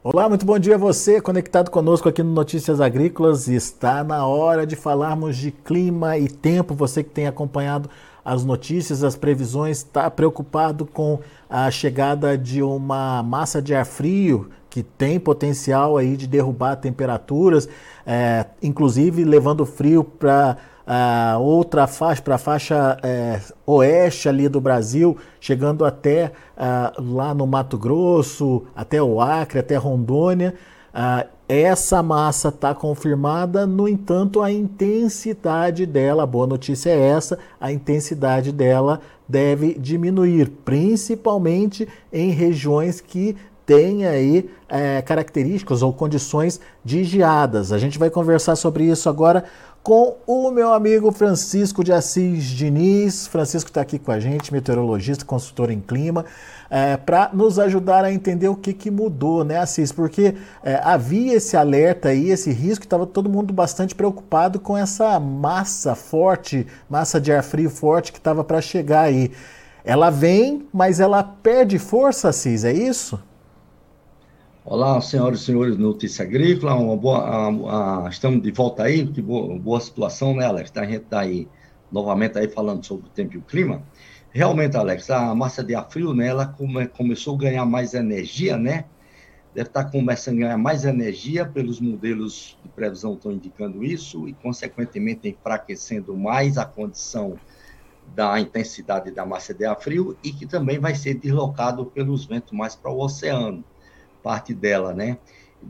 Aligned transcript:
Olá, 0.00 0.28
muito 0.28 0.46
bom 0.46 0.56
dia 0.60 0.76
a 0.76 0.78
você, 0.78 1.20
conectado 1.20 1.72
conosco 1.72 2.08
aqui 2.08 2.22
no 2.22 2.30
Notícias 2.30 2.80
Agrícolas. 2.80 3.48
Está 3.48 4.04
na 4.04 4.24
hora 4.24 4.64
de 4.64 4.76
falarmos 4.76 5.36
de 5.36 5.50
clima 5.50 6.16
e 6.16 6.28
tempo. 6.28 6.72
Você 6.72 7.02
que 7.02 7.10
tem 7.10 7.26
acompanhado 7.26 7.90
as 8.24 8.44
notícias, 8.44 9.02
as 9.02 9.16
previsões, 9.16 9.78
está 9.78 10.08
preocupado 10.08 10.86
com 10.86 11.18
a 11.50 11.68
chegada 11.72 12.38
de 12.38 12.62
uma 12.62 13.24
massa 13.24 13.60
de 13.60 13.74
ar 13.74 13.84
frio 13.84 14.48
que 14.70 14.84
tem 14.84 15.18
potencial 15.18 15.96
aí 15.96 16.16
de 16.16 16.28
derrubar 16.28 16.76
temperaturas, 16.76 17.68
é, 18.06 18.46
inclusive 18.62 19.24
levando 19.24 19.66
frio 19.66 20.04
para 20.04 20.58
uh, 20.88 21.38
outra 21.38 21.86
faixa, 21.86 22.22
para 22.22 22.36
a 22.36 22.38
faixa 22.38 22.96
é, 23.02 23.40
oeste 23.66 24.28
ali 24.28 24.48
do 24.48 24.60
Brasil, 24.60 25.16
chegando 25.38 25.84
até 25.84 26.32
uh, 26.56 27.14
lá 27.14 27.34
no 27.34 27.46
Mato 27.46 27.76
Grosso, 27.76 28.64
até 28.74 29.02
o 29.02 29.20
Acre, 29.20 29.58
até 29.58 29.76
Rondônia. 29.76 30.54
Uh, 30.94 31.28
essa 31.46 32.02
massa 32.02 32.48
está 32.48 32.74
confirmada, 32.74 33.66
no 33.66 33.88
entanto, 33.88 34.42
a 34.42 34.50
intensidade 34.50 35.86
dela, 35.86 36.24
a 36.24 36.26
boa 36.26 36.46
notícia 36.46 36.90
é 36.90 36.98
essa, 36.98 37.38
a 37.58 37.72
intensidade 37.72 38.52
dela 38.52 39.00
deve 39.26 39.74
diminuir, 39.74 40.50
principalmente 40.64 41.88
em 42.12 42.30
regiões 42.30 43.00
que 43.00 43.36
têm 43.68 44.06
aí 44.06 44.48
é, 44.66 45.02
características 45.02 45.82
ou 45.82 45.92
condições 45.92 46.58
de 46.82 47.04
geadas. 47.04 47.70
A 47.70 47.76
gente 47.76 47.98
vai 47.98 48.08
conversar 48.08 48.56
sobre 48.56 48.84
isso 48.84 49.10
agora 49.10 49.44
com 49.82 50.16
o 50.26 50.50
meu 50.50 50.72
amigo 50.72 51.12
Francisco 51.12 51.84
de 51.84 51.92
Assis 51.92 52.44
Diniz. 52.44 53.26
Francisco 53.26 53.68
está 53.68 53.82
aqui 53.82 53.98
com 53.98 54.10
a 54.10 54.18
gente, 54.18 54.50
meteorologista, 54.54 55.22
consultor 55.22 55.70
em 55.70 55.80
clima, 55.80 56.24
é, 56.70 56.96
para 56.96 57.28
nos 57.34 57.58
ajudar 57.58 58.06
a 58.06 58.12
entender 58.12 58.48
o 58.48 58.56
que, 58.56 58.72
que 58.72 58.90
mudou, 58.90 59.44
né, 59.44 59.58
Assis? 59.58 59.92
Porque 59.92 60.34
é, 60.64 60.80
havia 60.82 61.34
esse 61.34 61.54
alerta 61.54 62.08
aí, 62.08 62.30
esse 62.30 62.50
risco, 62.50 62.86
estava 62.86 63.06
todo 63.06 63.28
mundo 63.28 63.52
bastante 63.52 63.94
preocupado 63.94 64.58
com 64.58 64.78
essa 64.78 65.20
massa 65.20 65.94
forte, 65.94 66.66
massa 66.88 67.20
de 67.20 67.30
ar 67.30 67.42
frio 67.42 67.68
forte 67.68 68.12
que 68.12 68.18
estava 68.18 68.42
para 68.42 68.62
chegar 68.62 69.02
aí. 69.02 69.30
Ela 69.84 70.08
vem, 70.08 70.66
mas 70.72 71.00
ela 71.00 71.22
perde 71.22 71.78
força, 71.78 72.30
Assis, 72.30 72.64
é 72.64 72.72
isso? 72.72 73.18
Olá, 74.70 75.00
senhoras 75.00 75.40
e 75.40 75.44
senhores 75.46 75.78
Notícia 75.78 76.26
Agrícola, 76.26 76.74
uma 76.74 76.94
boa, 76.94 77.20
a, 77.20 78.04
a, 78.04 78.08
estamos 78.10 78.42
de 78.42 78.50
volta 78.50 78.82
aí, 78.82 79.06
que 79.06 79.22
boa, 79.22 79.58
boa 79.58 79.80
situação, 79.80 80.36
né, 80.36 80.44
Alex? 80.44 80.70
A 80.76 80.84
gente 80.84 81.04
está 81.04 81.20
aí 81.20 81.48
novamente 81.90 82.38
aí 82.38 82.48
falando 82.48 82.84
sobre 82.84 83.06
o 83.06 83.08
tempo 83.08 83.32
e 83.32 83.38
o 83.38 83.40
clima. 83.40 83.82
Realmente, 84.30 84.76
Alex, 84.76 85.08
a 85.08 85.34
massa 85.34 85.64
de 85.64 85.74
ar 85.74 85.90
frio, 85.90 86.12
né, 86.12 86.26
ela 86.26 86.46
come, 86.46 86.86
começou 86.86 87.36
a 87.36 87.38
ganhar 87.38 87.64
mais 87.64 87.94
energia, 87.94 88.58
né? 88.58 88.84
Deve 89.54 89.70
estar 89.70 89.84
tá 89.84 89.90
começando 89.90 90.36
a 90.36 90.40
ganhar 90.40 90.58
mais 90.58 90.84
energia 90.84 91.46
pelos 91.46 91.80
modelos 91.80 92.58
de 92.62 92.68
previsão 92.68 93.14
estão 93.14 93.32
indicando 93.32 93.82
isso 93.82 94.28
e, 94.28 94.34
consequentemente, 94.34 95.26
enfraquecendo 95.30 96.14
mais 96.14 96.58
a 96.58 96.66
condição 96.66 97.38
da 98.14 98.38
intensidade 98.38 99.12
da 99.12 99.24
massa 99.24 99.54
de 99.54 99.64
ar 99.64 99.80
frio 99.80 100.14
e 100.22 100.30
que 100.30 100.44
também 100.44 100.78
vai 100.78 100.94
ser 100.94 101.14
deslocado 101.14 101.86
pelos 101.86 102.26
ventos 102.26 102.52
mais 102.52 102.76
para 102.76 102.90
o 102.90 103.00
oceano 103.00 103.64
parte 104.22 104.54
dela, 104.54 104.92
né? 104.92 105.18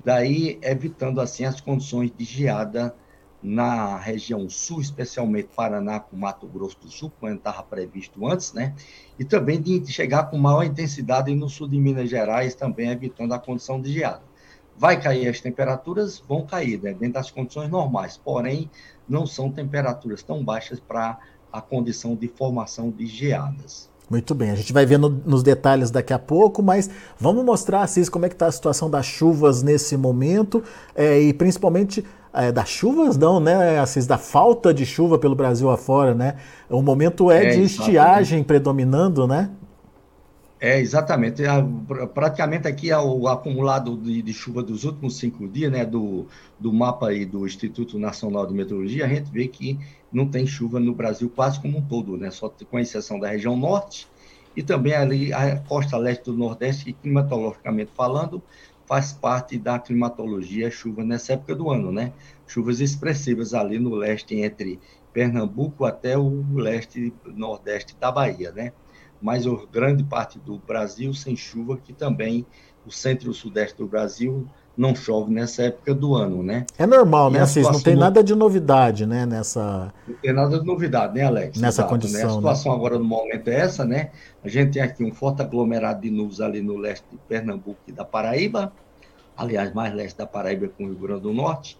Daí 0.04 0.58
evitando 0.62 1.20
assim 1.20 1.44
as 1.44 1.60
condições 1.60 2.12
de 2.16 2.24
geada 2.24 2.94
na 3.42 3.96
região 3.96 4.48
sul, 4.50 4.80
especialmente 4.80 5.48
Paraná 5.54 6.00
com 6.00 6.16
Mato 6.16 6.46
Grosso 6.46 6.78
do 6.80 6.90
Sul, 6.90 7.12
como 7.20 7.32
estava 7.32 7.62
previsto 7.62 8.26
antes, 8.26 8.52
né? 8.52 8.74
E 9.18 9.24
também 9.24 9.60
de 9.60 9.84
chegar 9.92 10.24
com 10.24 10.36
maior 10.36 10.64
intensidade 10.64 11.34
no 11.34 11.48
sul 11.48 11.68
de 11.68 11.78
Minas 11.78 12.10
Gerais, 12.10 12.54
também 12.54 12.90
evitando 12.90 13.32
a 13.32 13.38
condição 13.38 13.80
de 13.80 13.92
geada. 13.92 14.22
Vai 14.76 15.00
cair 15.00 15.28
as 15.28 15.40
temperaturas? 15.40 16.18
Vão 16.18 16.46
cair, 16.46 16.80
né? 16.82 16.92
Dentro 16.92 17.14
das 17.14 17.30
condições 17.30 17.70
normais, 17.70 18.16
porém, 18.16 18.70
não 19.08 19.26
são 19.26 19.50
temperaturas 19.50 20.22
tão 20.22 20.44
baixas 20.44 20.80
para 20.80 21.18
a 21.52 21.60
condição 21.60 22.14
de 22.14 22.28
formação 22.28 22.90
de 22.90 23.06
geadas. 23.06 23.90
Muito 24.10 24.34
bem, 24.34 24.50
a 24.50 24.54
gente 24.54 24.72
vai 24.72 24.86
ver 24.86 24.98
no, 24.98 25.10
nos 25.10 25.42
detalhes 25.42 25.90
daqui 25.90 26.14
a 26.14 26.18
pouco, 26.18 26.62
mas 26.62 26.88
vamos 27.20 27.44
mostrar, 27.44 27.82
Assis, 27.82 28.08
como 28.08 28.24
é 28.24 28.28
que 28.28 28.34
está 28.34 28.46
a 28.46 28.52
situação 28.52 28.88
das 28.88 29.04
chuvas 29.04 29.62
nesse 29.62 29.98
momento 29.98 30.62
é, 30.94 31.20
e 31.20 31.32
principalmente 31.34 32.02
é, 32.32 32.50
das 32.50 32.70
chuvas 32.70 33.18
não, 33.18 33.38
né, 33.38 33.78
Assis, 33.78 34.06
da 34.06 34.16
falta 34.16 34.72
de 34.72 34.86
chuva 34.86 35.18
pelo 35.18 35.34
Brasil 35.34 35.68
afora, 35.68 36.14
né? 36.14 36.36
O 36.70 36.80
momento 36.80 37.30
é, 37.30 37.46
é 37.46 37.50
de 37.50 37.62
estiagem 37.62 38.42
predominando, 38.42 39.26
né? 39.26 39.50
É, 40.60 40.80
exatamente. 40.80 41.42
Praticamente 42.12 42.66
aqui 42.66 42.90
é 42.90 42.98
o 42.98 43.28
acumulado 43.28 43.96
de, 43.96 44.20
de, 44.22 44.32
chuva 44.32 44.62
dos 44.62 44.84
últimos 44.84 45.16
cinco 45.16 45.46
dias, 45.48 45.70
né, 45.70 45.84
do, 45.86 46.26
do 46.58 46.72
mapa 46.72 47.08
aí 47.08 47.24
do 47.24 47.46
Instituto 47.46 47.98
Nacional 47.98 48.44
de 48.44 48.54
Meteorologia, 48.54 49.04
a 49.04 49.08
gente 49.08 49.30
vê 49.30 49.46
que 49.46 49.78
não 50.12 50.26
tem 50.28 50.46
chuva 50.46 50.80
no 50.80 50.94
Brasil 50.94 51.30
quase 51.30 51.60
como 51.60 51.78
um 51.78 51.82
todo, 51.82 52.16
né, 52.16 52.30
só 52.30 52.48
com 52.48 52.78
exceção 52.78 53.20
da 53.20 53.28
região 53.28 53.56
norte 53.56 54.08
e 54.56 54.62
também 54.62 54.94
ali 54.94 55.32
a 55.32 55.56
costa 55.60 55.96
leste 55.96 56.24
do 56.24 56.36
Nordeste, 56.36 56.86
que 56.86 56.92
climatologicamente 56.92 57.92
falando, 57.94 58.42
faz 58.86 59.12
parte 59.12 59.56
da 59.56 59.78
climatologia 59.78 60.68
chuva 60.70 61.04
nessa 61.04 61.34
época 61.34 61.54
do 61.54 61.70
ano, 61.70 61.92
né? 61.92 62.12
Chuvas 62.46 62.80
expressivas 62.80 63.54
ali 63.54 63.78
no 63.78 63.94
leste 63.94 64.34
entre 64.34 64.80
Pernambuco 65.12 65.84
até 65.84 66.18
o 66.18 66.44
leste 66.54 67.12
nordeste 67.24 67.94
da 68.00 68.10
Bahia, 68.10 68.50
né? 68.50 68.72
Mas 69.20 69.44
grande 69.72 70.04
parte 70.04 70.38
do 70.38 70.58
Brasil 70.58 71.12
sem 71.14 71.36
chuva, 71.36 71.76
que 71.76 71.92
também 71.92 72.46
o 72.86 72.90
centro 72.90 73.28
e 73.28 73.30
o 73.30 73.34
sudeste 73.34 73.76
do 73.78 73.86
Brasil 73.86 74.46
não 74.78 74.94
chove 74.94 75.32
nessa 75.32 75.64
época 75.64 75.92
do 75.92 76.14
ano, 76.14 76.40
né? 76.40 76.64
É 76.78 76.86
normal, 76.86 77.30
e 77.30 77.32
né, 77.34 77.40
Assis? 77.40 77.64
Não 77.64 77.80
tem 77.80 77.96
nada 77.96 78.22
de 78.22 78.32
novidade, 78.32 79.04
né, 79.06 79.26
nessa... 79.26 79.92
Não 80.06 80.14
tem 80.14 80.32
nada 80.32 80.60
de 80.60 80.64
novidade, 80.64 81.14
né, 81.14 81.24
Alex? 81.24 81.60
Nessa 81.60 81.82
Exato, 81.82 81.88
condição, 81.88 82.20
né? 82.20 82.26
A 82.26 82.30
situação 82.30 82.72
né? 82.72 82.78
agora 82.78 82.96
no 82.96 83.04
momento 83.04 83.48
é 83.48 83.56
essa, 83.56 83.84
né? 83.84 84.10
A 84.42 84.48
gente 84.48 84.74
tem 84.74 84.82
aqui 84.82 85.02
um 85.02 85.12
forte 85.12 85.42
aglomerado 85.42 86.00
de 86.00 86.10
nuvens 86.10 86.40
ali 86.40 86.62
no 86.62 86.76
leste 86.76 87.04
de 87.10 87.18
Pernambuco 87.28 87.80
e 87.88 87.92
da 87.92 88.04
Paraíba, 88.04 88.72
aliás, 89.36 89.74
mais 89.74 89.92
leste 89.92 90.16
da 90.16 90.26
Paraíba 90.26 90.68
com 90.68 90.84
o 90.84 90.86
Rio 90.86 90.96
Grande 90.98 91.22
do 91.22 91.32
Norte, 91.32 91.76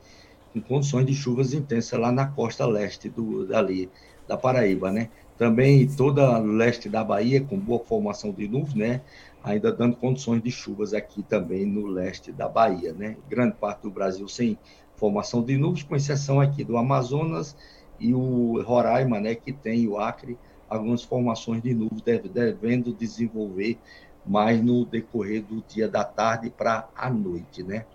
com 0.61 0.75
condições 0.75 1.07
de 1.07 1.15
chuvas 1.15 1.53
intensas 1.53 1.99
lá 1.99 2.13
na 2.13 2.27
costa 2.27 2.67
leste 2.67 3.09
do, 3.09 3.47
dali, 3.47 3.91
da 4.27 4.37
Paraíba, 4.37 4.91
né? 4.91 5.09
Também 5.37 5.87
toda 5.87 6.39
leste 6.39 6.89
da 6.89 7.05
Bahia, 7.05 7.41
com 7.41 7.59
boa 7.59 7.79
formação 7.81 8.33
de 8.33 8.49
nuvens, 8.49 8.75
né? 8.75 9.01
Ainda 9.43 9.73
dando 9.73 9.97
condições 9.97 10.43
de 10.43 10.51
chuvas 10.51 10.93
aqui 10.93 11.23
também 11.23 11.65
no 11.65 11.87
leste 11.87 12.33
da 12.33 12.49
Bahia, 12.49 12.93
né? 12.93 13.17
Grande 13.29 13.55
parte 13.55 13.83
do 13.83 13.91
Brasil 13.91 14.27
sem 14.29 14.59
formação 14.97 15.43
de 15.43 15.57
nuvens, 15.57 15.85
com 15.85 15.95
exceção 15.95 16.41
aqui 16.41 16.65
do 16.65 16.77
Amazonas 16.77 17.57
e 18.01 18.13
o 18.13 18.61
Roraima, 18.63 19.21
né? 19.21 19.35
Que 19.35 19.53
tem 19.53 19.87
o 19.87 19.99
Acre, 19.99 20.37
algumas 20.69 21.03
formações 21.03 21.63
de 21.63 21.73
nuvens 21.73 22.03
devendo 22.03 22.93
desenvolver 22.93 23.79
mais 24.27 24.63
no 24.63 24.85
decorrer 24.85 25.43
do 25.43 25.63
dia 25.67 25.89
da 25.89 26.05
tarde 26.05 26.51
para 26.51 26.89
a 26.95 27.09
noite, 27.09 27.63
né? 27.63 27.87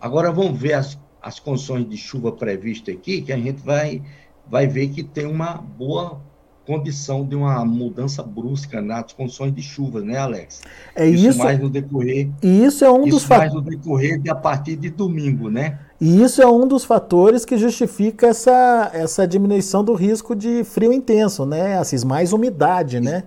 Agora 0.00 0.30
vamos 0.30 0.58
ver 0.58 0.74
as, 0.74 0.98
as 1.22 1.38
condições 1.38 1.88
de 1.88 1.96
chuva 1.96 2.32
previstas 2.32 2.94
aqui, 2.94 3.22
que 3.22 3.32
a 3.32 3.36
gente 3.36 3.60
vai, 3.62 4.02
vai 4.46 4.66
ver 4.66 4.88
que 4.88 5.02
tem 5.02 5.26
uma 5.26 5.54
boa 5.54 6.20
condição 6.68 7.24
de 7.24 7.34
uma 7.34 7.64
mudança 7.64 8.22
brusca 8.22 8.82
nas 8.82 9.10
condições 9.14 9.54
de 9.54 9.62
chuva, 9.62 10.02
né, 10.02 10.18
Alex? 10.18 10.60
É 10.94 11.06
isso, 11.08 11.28
isso 11.30 11.38
mais 11.38 11.58
no 11.58 11.70
decorrer. 11.70 12.28
E 12.42 12.62
isso 12.62 12.84
é 12.84 12.90
um 12.90 13.04
isso 13.04 13.20
dos 13.20 13.26
mais 13.26 13.54
no 13.54 13.62
decorrer 13.62 14.20
de 14.20 14.28
a 14.28 14.34
partir 14.34 14.76
de 14.76 14.90
domingo, 14.90 15.48
né? 15.48 15.78
E 15.98 16.22
isso 16.22 16.42
é 16.42 16.46
um 16.46 16.68
dos 16.68 16.84
fatores 16.84 17.46
que 17.46 17.56
justifica 17.56 18.26
essa, 18.26 18.90
essa 18.92 19.26
diminuição 19.26 19.82
do 19.82 19.94
risco 19.94 20.36
de 20.36 20.62
frio 20.62 20.92
intenso, 20.92 21.46
né? 21.46 21.78
Assim, 21.78 21.96
mais 22.06 22.34
umidade, 22.34 23.00
né? 23.00 23.24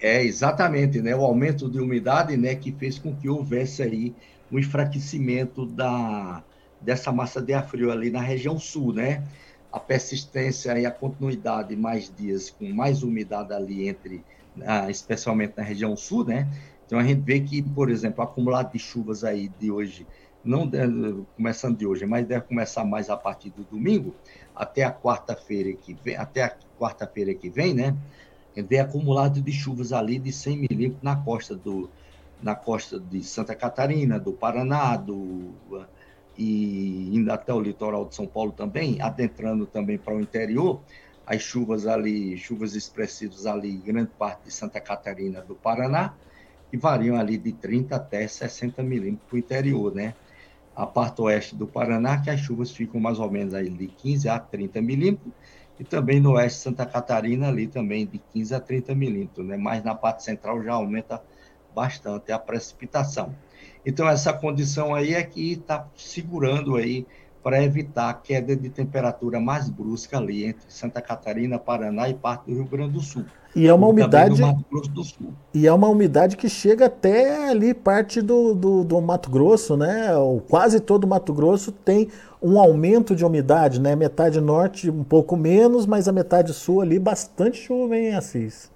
É, 0.00 0.24
exatamente, 0.24 1.00
né? 1.00 1.14
O 1.14 1.22
aumento 1.22 1.70
de 1.70 1.78
umidade, 1.78 2.36
né, 2.36 2.56
que 2.56 2.72
fez 2.72 2.98
com 2.98 3.14
que 3.14 3.28
houvesse 3.28 3.84
aí 3.84 4.12
um 4.50 4.58
enfraquecimento 4.58 5.64
da, 5.64 6.42
dessa 6.80 7.10
massa 7.12 7.40
de 7.40 7.52
ar 7.52 7.68
frio 7.68 7.90
ali 7.90 8.10
na 8.10 8.20
região 8.20 8.58
sul, 8.58 8.92
né? 8.92 9.24
a 9.72 9.78
persistência 9.78 10.78
e 10.78 10.86
a 10.86 10.90
continuidade 10.90 11.76
mais 11.76 12.12
dias 12.14 12.50
com 12.50 12.68
mais 12.72 13.02
umidade 13.02 13.52
ali 13.52 13.88
entre, 13.88 14.24
ah, 14.64 14.90
especialmente 14.90 15.54
na 15.56 15.62
região 15.62 15.96
sul, 15.96 16.24
né? 16.24 16.48
Então 16.86 16.98
a 16.98 17.04
gente 17.04 17.20
vê 17.20 17.40
que, 17.40 17.62
por 17.62 17.90
exemplo, 17.90 18.24
o 18.24 18.26
acumulado 18.26 18.72
de 18.72 18.78
chuvas 18.78 19.24
aí 19.24 19.48
de 19.60 19.70
hoje, 19.70 20.06
não 20.42 20.66
deve, 20.66 21.22
começando 21.36 21.76
de 21.76 21.86
hoje, 21.86 22.06
mas 22.06 22.26
deve 22.26 22.46
começar 22.46 22.84
mais 22.84 23.10
a 23.10 23.16
partir 23.16 23.50
do 23.50 23.62
domingo 23.64 24.14
até 24.56 24.84
a 24.84 24.92
quarta-feira 24.92 25.72
que 25.74 25.94
vem, 26.02 26.16
até 26.16 26.44
a 26.44 26.56
quarta-feira 26.78 27.34
que 27.34 27.50
vem, 27.50 27.74
né? 27.74 27.94
Tem 28.68 28.80
acumulado 28.80 29.40
de 29.40 29.52
chuvas 29.52 29.92
ali 29.92 30.18
de 30.18 30.32
100 30.32 30.56
milímetros 30.56 31.02
na 31.02 31.14
costa 31.14 31.54
do 31.54 31.88
na 32.40 32.54
costa 32.54 33.00
de 33.00 33.22
Santa 33.22 33.54
Catarina, 33.54 34.18
do 34.18 34.32
Paraná, 34.32 34.96
do 34.96 35.52
e 36.38 37.10
indo 37.12 37.32
até 37.32 37.52
o 37.52 37.60
litoral 37.60 38.06
de 38.06 38.14
São 38.14 38.26
Paulo 38.26 38.52
também, 38.52 39.02
adentrando 39.02 39.66
também 39.66 39.98
para 39.98 40.14
o 40.14 40.20
interior, 40.20 40.80
as 41.26 41.42
chuvas 41.42 41.86
ali, 41.86 42.38
chuvas 42.38 42.76
expressivas 42.76 43.44
ali, 43.44 43.76
grande 43.76 44.10
parte 44.16 44.44
de 44.44 44.52
Santa 44.52 44.80
Catarina, 44.80 45.42
do 45.42 45.56
Paraná, 45.56 46.14
que 46.70 46.76
variam 46.76 47.16
ali 47.16 47.36
de 47.36 47.52
30 47.52 47.96
até 47.96 48.26
60 48.26 48.82
milímetros 48.84 49.26
para 49.28 49.34
o 49.34 49.38
interior, 49.38 49.94
né? 49.94 50.14
A 50.76 50.86
parte 50.86 51.20
oeste 51.20 51.56
do 51.56 51.66
Paraná, 51.66 52.20
que 52.20 52.30
as 52.30 52.40
chuvas 52.40 52.70
ficam 52.70 53.00
mais 53.00 53.18
ou 53.18 53.28
menos 53.28 53.52
aí 53.52 53.68
de 53.68 53.88
15 53.88 54.28
a 54.28 54.38
30 54.38 54.80
milímetros, 54.80 55.32
e 55.78 55.84
também 55.84 56.20
no 56.20 56.32
oeste 56.32 56.58
de 56.58 56.62
Santa 56.62 56.86
Catarina, 56.86 57.48
ali 57.48 57.66
também 57.66 58.06
de 58.06 58.18
15 58.18 58.54
a 58.54 58.60
30 58.60 58.94
milímetros, 58.94 59.44
né? 59.44 59.56
Mas 59.56 59.82
na 59.82 59.94
parte 59.94 60.22
central 60.22 60.62
já 60.62 60.74
aumenta 60.74 61.20
bastante 61.74 62.30
a 62.30 62.38
precipitação. 62.38 63.34
Então, 63.84 64.08
essa 64.08 64.32
condição 64.32 64.94
aí 64.94 65.14
é 65.14 65.22
que 65.22 65.52
está 65.52 65.86
segurando 65.96 66.76
aí 66.76 67.06
para 67.42 67.62
evitar 67.62 68.10
a 68.10 68.14
queda 68.14 68.54
de 68.54 68.68
temperatura 68.68 69.40
mais 69.40 69.70
brusca 69.70 70.18
ali 70.18 70.44
entre 70.44 70.64
Santa 70.68 71.00
Catarina, 71.00 71.58
Paraná 71.58 72.08
e 72.08 72.14
parte 72.14 72.46
do 72.46 72.54
Rio 72.54 72.66
Grande 72.66 72.92
do 72.92 73.00
Sul. 73.00 73.24
E 73.56 73.66
é 73.66 73.72
uma 73.72 73.86
umidade. 73.86 74.40
E 75.54 75.66
é 75.66 75.72
uma 75.72 75.88
umidade 75.88 76.36
que 76.36 76.48
chega 76.48 76.86
até 76.86 77.48
ali 77.48 77.72
parte 77.72 78.20
do, 78.20 78.54
do, 78.54 78.84
do, 78.84 79.00
Mato 79.00 79.30
Grosso, 79.30 79.76
né? 79.76 80.10
Quase 80.48 80.80
todo 80.80 81.04
o 81.04 81.08
Mato 81.08 81.32
Grosso 81.32 81.72
tem 81.72 82.08
um 82.42 82.60
aumento 82.60 83.16
de 83.16 83.24
umidade, 83.24 83.80
né? 83.80 83.96
Metade 83.96 84.40
norte 84.40 84.90
um 84.90 85.02
pouco 85.02 85.36
menos, 85.36 85.86
mas 85.86 86.06
a 86.06 86.12
metade 86.12 86.52
sul 86.52 86.82
ali 86.82 86.98
bastante 86.98 87.56
chuva, 87.56 87.96
hein, 87.96 88.14
Assis? 88.14 88.70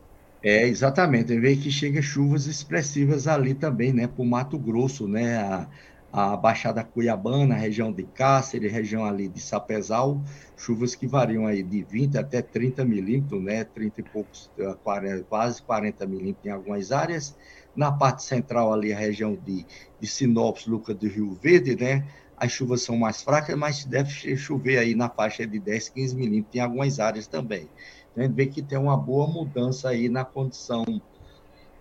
É, 0.44 0.66
exatamente. 0.66 1.38
Vê 1.38 1.56
que 1.56 1.70
chega 1.70 2.02
chuvas 2.02 2.46
expressivas 2.46 3.26
ali 3.28 3.54
também, 3.54 3.92
né? 3.92 4.08
Para 4.08 4.22
o 4.22 4.26
Mato 4.26 4.58
Grosso, 4.58 5.06
né? 5.06 5.36
A, 5.38 5.68
a 6.10 6.36
Baixada 6.36 6.84
Cuiabana, 6.84 7.54
região 7.54 7.92
de 7.92 8.04
Cáceres, 8.06 8.70
região 8.72 9.04
ali 9.04 9.28
de 9.28 9.40
Sapezal, 9.40 10.22
chuvas 10.56 10.94
que 10.94 11.06
variam 11.06 11.46
aí 11.46 11.62
de 11.62 11.82
20 11.84 12.18
até 12.18 12.42
30 12.42 12.84
milímetros, 12.84 13.42
né? 13.42 13.64
30 13.64 14.00
e 14.00 14.04
poucos, 14.04 14.50
40, 14.82 15.20
eh, 15.20 15.24
quase 15.28 15.62
40 15.62 16.06
milímetros 16.06 16.44
em 16.44 16.50
algumas 16.50 16.90
áreas. 16.92 17.34
Na 17.74 17.90
parte 17.92 18.24
central 18.24 18.72
ali, 18.72 18.92
a 18.92 18.98
região 18.98 19.34
de, 19.36 19.66
de 19.98 20.06
Sinopes, 20.08 20.66
Luca 20.66 20.92
do 20.94 21.06
Rio 21.08 21.34
Verde, 21.34 21.76
né? 21.76 22.06
As 22.36 22.50
chuvas 22.52 22.82
são 22.82 22.96
mais 22.96 23.22
fracas, 23.22 23.56
mas 23.56 23.84
deve 23.84 24.10
chover 24.36 24.78
aí 24.78 24.94
na 24.96 25.08
faixa 25.08 25.46
de 25.46 25.60
10, 25.60 25.88
15 25.88 26.16
milímetros 26.16 26.54
em 26.56 26.58
algumas 26.60 26.98
áreas 26.98 27.28
também. 27.28 27.70
A 28.16 28.22
gente 28.22 28.34
vê 28.34 28.46
que 28.46 28.62
tem 28.62 28.78
uma 28.78 28.96
boa 28.96 29.26
mudança 29.26 29.88
aí 29.88 30.08
na 30.08 30.24
condição 30.24 30.84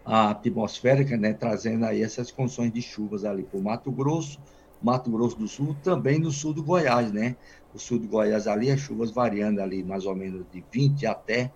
atmosférica, 0.04 1.16
né, 1.18 1.34
trazendo 1.34 1.86
aí 1.86 2.02
essas 2.02 2.32
condições 2.32 2.72
de 2.72 2.82
chuvas 2.82 3.24
ali 3.24 3.44
para 3.44 3.60
o 3.60 3.64
Mato 3.64 3.92
Grosso, 3.92 4.40
Mato 4.82 5.12
Grosso 5.12 5.38
do 5.38 5.48
Sul, 5.48 5.76
também 5.84 6.20
no 6.20 6.32
sul 6.32 6.54
do 6.54 6.64
Goiás, 6.64 7.12
né? 7.12 7.36
O 7.72 7.78
sul 7.78 8.00
do 8.00 8.08
Goiás 8.08 8.48
ali, 8.48 8.72
as 8.72 8.80
chuvas 8.80 9.12
variando 9.12 9.62
ali 9.62 9.84
mais 9.84 10.06
ou 10.06 10.16
menos 10.16 10.44
de 10.52 10.64
20 10.72 11.06
até 11.06 11.52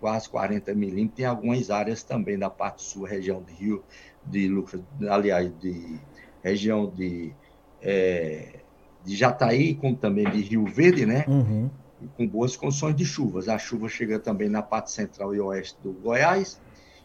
quase 0.00 0.30
40 0.30 0.74
milímetros, 0.74 1.20
em 1.20 1.24
algumas 1.24 1.70
áreas 1.70 2.02
também 2.02 2.38
da 2.38 2.48
parte 2.48 2.82
sul, 2.82 3.04
região 3.04 3.42
de 3.42 3.52
Rio, 3.52 3.84
de 4.24 4.48
Lucas, 4.48 4.80
aliás, 5.08 5.52
de 5.58 6.00
região 6.42 6.90
de, 6.90 7.34
é, 7.82 8.60
de 9.04 9.14
Jataí, 9.14 9.74
como 9.74 9.94
também 9.94 10.28
de 10.30 10.40
Rio 10.40 10.64
Verde, 10.64 11.04
né? 11.04 11.26
Uhum. 11.28 11.68
Com 12.16 12.26
boas 12.26 12.56
condições 12.56 12.94
de 12.94 13.04
chuvas. 13.04 13.48
A 13.48 13.58
chuva 13.58 13.88
chega 13.88 14.18
também 14.18 14.48
na 14.48 14.62
parte 14.62 14.90
central 14.90 15.34
e 15.34 15.40
oeste 15.40 15.76
do 15.82 15.92
Goiás, 15.92 16.60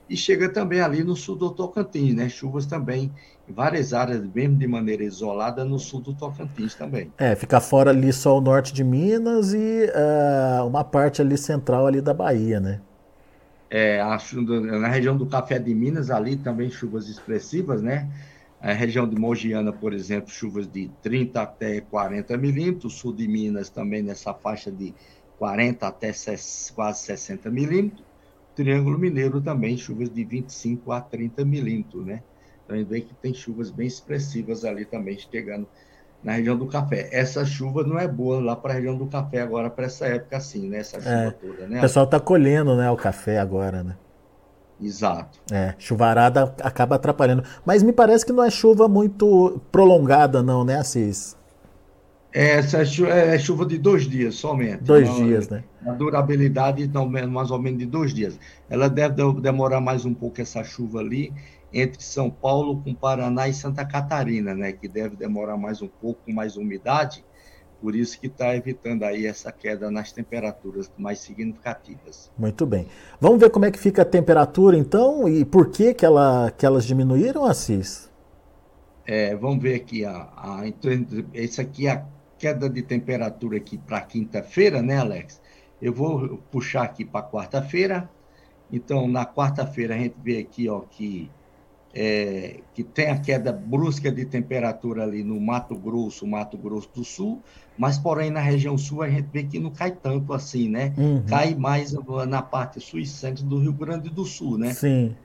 e 0.10 0.16
chega 0.16 0.50
também 0.50 0.82
ali 0.82 1.04
no 1.04 1.16
sul 1.16 1.36
do 1.36 1.50
Tocantins, 1.50 2.14
né? 2.14 2.30
Chuvas 2.30 2.66
também 2.66 3.12
em 3.48 3.54
várias 3.54 3.94
áreas, 3.94 4.22
mesmo 4.34 4.56
de 4.56 4.68
maneira 4.68 5.04
isolada, 5.04 5.66
no 5.66 5.80
sul 5.80 6.02
do 6.02 6.14
Tocantins 6.14 6.76
também. 6.76 7.12
É, 7.18 7.36
fica 7.36 7.60
fora 7.60 7.90
ali 7.90 8.14
só 8.14 8.38
o 8.38 8.42
norte 8.42 8.74
de 8.74 8.84
Minas 8.84 9.54
e 9.54 9.90
uh, 9.90 10.66
uma 10.66 10.84
parte 10.84 11.22
ali 11.22 11.38
central 11.38 11.88
ali 11.88 12.02
da 12.02 12.14
Bahia, 12.14 12.60
né? 12.60 12.82
É, 13.70 14.00
a, 14.00 14.18
na 14.80 14.88
região 14.88 15.18
do 15.18 15.26
Café 15.26 15.58
de 15.58 15.74
Minas, 15.74 16.12
ali 16.12 16.38
também 16.38 16.70
chuvas 16.70 17.10
expressivas, 17.10 17.82
né? 17.82 18.08
A 18.66 18.74
região 18.74 19.08
de 19.08 19.16
Mogiana, 19.16 19.72
por 19.72 19.94
exemplo, 19.94 20.32
chuvas 20.32 20.66
de 20.66 20.90
30 21.04 21.40
até 21.40 21.82
40 21.82 22.36
milímetros, 22.36 22.96
sul 22.96 23.14
de 23.14 23.28
Minas 23.28 23.70
também 23.70 24.02
nessa 24.02 24.34
faixa 24.34 24.72
de 24.72 24.92
40 25.38 25.86
até 25.86 26.12
quase 26.74 27.04
60 27.04 27.52
milímetros, 27.52 28.04
Triângulo 28.56 28.98
Mineiro 28.98 29.40
também, 29.40 29.78
chuvas 29.78 30.10
de 30.10 30.24
25 30.24 30.92
a 30.92 31.00
30 31.00 31.46
milímetros, 31.46 32.04
né? 32.08 32.24
Então, 32.64 32.76
a 32.76 32.80
gente 32.80 32.88
vê 32.88 33.02
que 33.02 33.14
tem 33.14 33.36
chuvas 33.36 33.70
bem 33.70 33.86
expressivas 33.86 34.66
ali 34.66 34.84
também, 34.84 35.20
chegando 35.20 35.68
na 36.24 36.32
região 36.32 36.58
do 36.58 36.66
café. 36.66 37.08
Essa 37.12 37.46
chuva 37.46 37.84
não 37.84 38.00
é 38.00 38.08
boa 38.08 38.42
lá 38.42 38.56
para 38.56 38.74
a 38.74 38.76
região 38.78 38.98
do 38.98 39.06
café 39.06 39.42
agora, 39.42 39.70
para 39.70 39.86
essa 39.86 40.08
época 40.08 40.38
assim, 40.38 40.68
né? 40.70 40.80
Essa 40.80 41.00
chuva 41.00 41.14
é, 41.14 41.30
toda, 41.30 41.68
né? 41.68 41.78
O 41.78 41.82
pessoal 41.82 42.06
está 42.06 42.20
colhendo 42.20 42.76
né, 42.76 42.90
o 42.90 42.98
café 42.98 43.38
agora, 43.38 43.84
né? 43.84 43.96
Exato. 44.82 45.40
É, 45.52 45.74
chuvarada 45.78 46.54
acaba 46.62 46.96
atrapalhando. 46.96 47.44
Mas 47.66 47.82
me 47.82 47.94
parece 47.94 48.26
que 48.26 48.34
não 48.34 48.44
é 48.44 48.50
chuva 48.50 48.88
muito 48.88 49.62
prolongada, 49.72 50.44
não, 50.44 50.64
né, 50.64 50.78
Assis? 50.78 51.38
Essa 52.34 52.80
é, 52.80 53.36
é 53.36 53.40
chuva 53.40 53.66
de 53.66 53.78
dois 53.78 54.04
dias 54.04 54.36
somente. 54.36 54.84
Dois 54.84 55.08
não, 55.08 55.24
dias, 55.24 55.48
né? 55.48 55.64
A 55.86 55.94
durabilidade, 55.94 56.84
então, 56.84 57.08
mais 57.08 57.50
ou 57.50 57.58
menos 57.58 57.80
de 57.80 57.86
dois 57.86 58.14
dias. 58.14 58.38
Ela 58.70 58.90
deve 58.90 59.16
demorar 59.40 59.80
mais 59.80 60.04
um 60.04 60.14
pouco 60.14 60.42
essa 60.42 60.62
chuva 60.62 61.00
ali 61.00 61.32
entre 61.72 62.04
São 62.04 62.30
Paulo 62.30 62.82
com 62.82 62.94
Paraná 62.94 63.48
e 63.48 63.54
Santa 63.54 63.86
Catarina, 63.86 64.54
né? 64.54 64.74
Que 64.74 64.88
deve 64.90 65.16
demorar 65.16 65.56
mais 65.56 65.82
um 65.82 65.88
pouco, 65.88 66.20
com 66.26 66.34
mais 66.34 66.58
umidade. 66.58 67.24
Por 67.86 67.96
isso 67.96 68.20
que 68.20 68.26
está 68.26 68.56
evitando 68.56 69.04
aí 69.04 69.28
essa 69.28 69.52
queda 69.52 69.92
nas 69.92 70.12
temperaturas 70.12 70.92
mais 70.98 71.20
significativas. 71.20 72.32
Muito 72.36 72.66
bem. 72.66 72.88
Vamos 73.22 73.40
ver 73.40 73.52
como 73.52 73.66
é 73.66 73.70
que 73.70 73.78
fica 73.78 74.02
a 74.02 74.06
temperatura, 74.06 74.76
então, 74.76 75.30
e 75.30 75.46
por 75.46 75.70
que, 75.70 75.94
que, 75.94 76.04
ela, 76.04 76.50
que 76.50 76.66
elas 76.66 76.84
diminuíram, 76.84 77.46
Assis? 77.46 78.12
É, 79.06 79.36
vamos 79.36 79.62
ver 79.62 79.76
aqui, 79.76 80.04
a, 80.04 80.16
a, 80.36 80.64
esse 81.32 81.62
aqui 81.62 81.86
é 81.86 81.92
a 81.92 82.06
queda 82.40 82.68
de 82.68 82.82
temperatura 82.82 83.58
aqui 83.58 83.78
para 83.78 84.02
quinta-feira, 84.02 84.82
né, 84.82 84.98
Alex? 84.98 85.40
Eu 85.80 85.94
vou 85.94 86.40
puxar 86.50 86.82
aqui 86.82 87.06
para 87.06 87.22
quarta-feira. 87.22 88.10
Então, 88.72 89.08
na 89.08 89.28
quarta-feira, 89.28 89.94
a 89.94 89.98
gente 90.00 90.16
vê 90.24 90.40
aqui 90.40 90.68
ó, 90.68 90.80
que, 90.80 91.30
é, 91.96 92.60
que 92.74 92.84
tem 92.84 93.10
a 93.10 93.18
queda 93.18 93.54
brusca 93.54 94.12
de 94.12 94.26
temperatura 94.26 95.04
ali 95.04 95.24
no 95.24 95.40
Mato 95.40 95.74
Grosso, 95.76 96.28
Mato 96.28 96.58
Grosso 96.58 96.90
do 96.94 97.06
Sul, 97.06 97.42
mas, 97.78 97.98
porém, 97.98 98.30
na 98.30 98.42
região 98.42 98.78
sul, 98.78 99.02
a 99.02 99.10
gente 99.10 99.30
vê 99.32 99.44
que 99.44 99.60
não 99.60 99.72
cai 99.72 99.92
tanto 99.92 100.34
assim, 100.34 100.68
né? 100.70 100.94
Uhum. 100.98 101.24
Cai 101.26 101.56
mais 101.56 101.94
na 102.28 102.42
parte 102.42 102.82
sul 102.82 103.00
e 103.00 103.06
centro 103.06 103.46
do 103.46 103.60
Rio 103.60 103.74
Grande 103.74 104.10
do 104.10 104.26
Sul, 104.26 104.58
né? 104.58 104.74
Sim. 104.74 105.16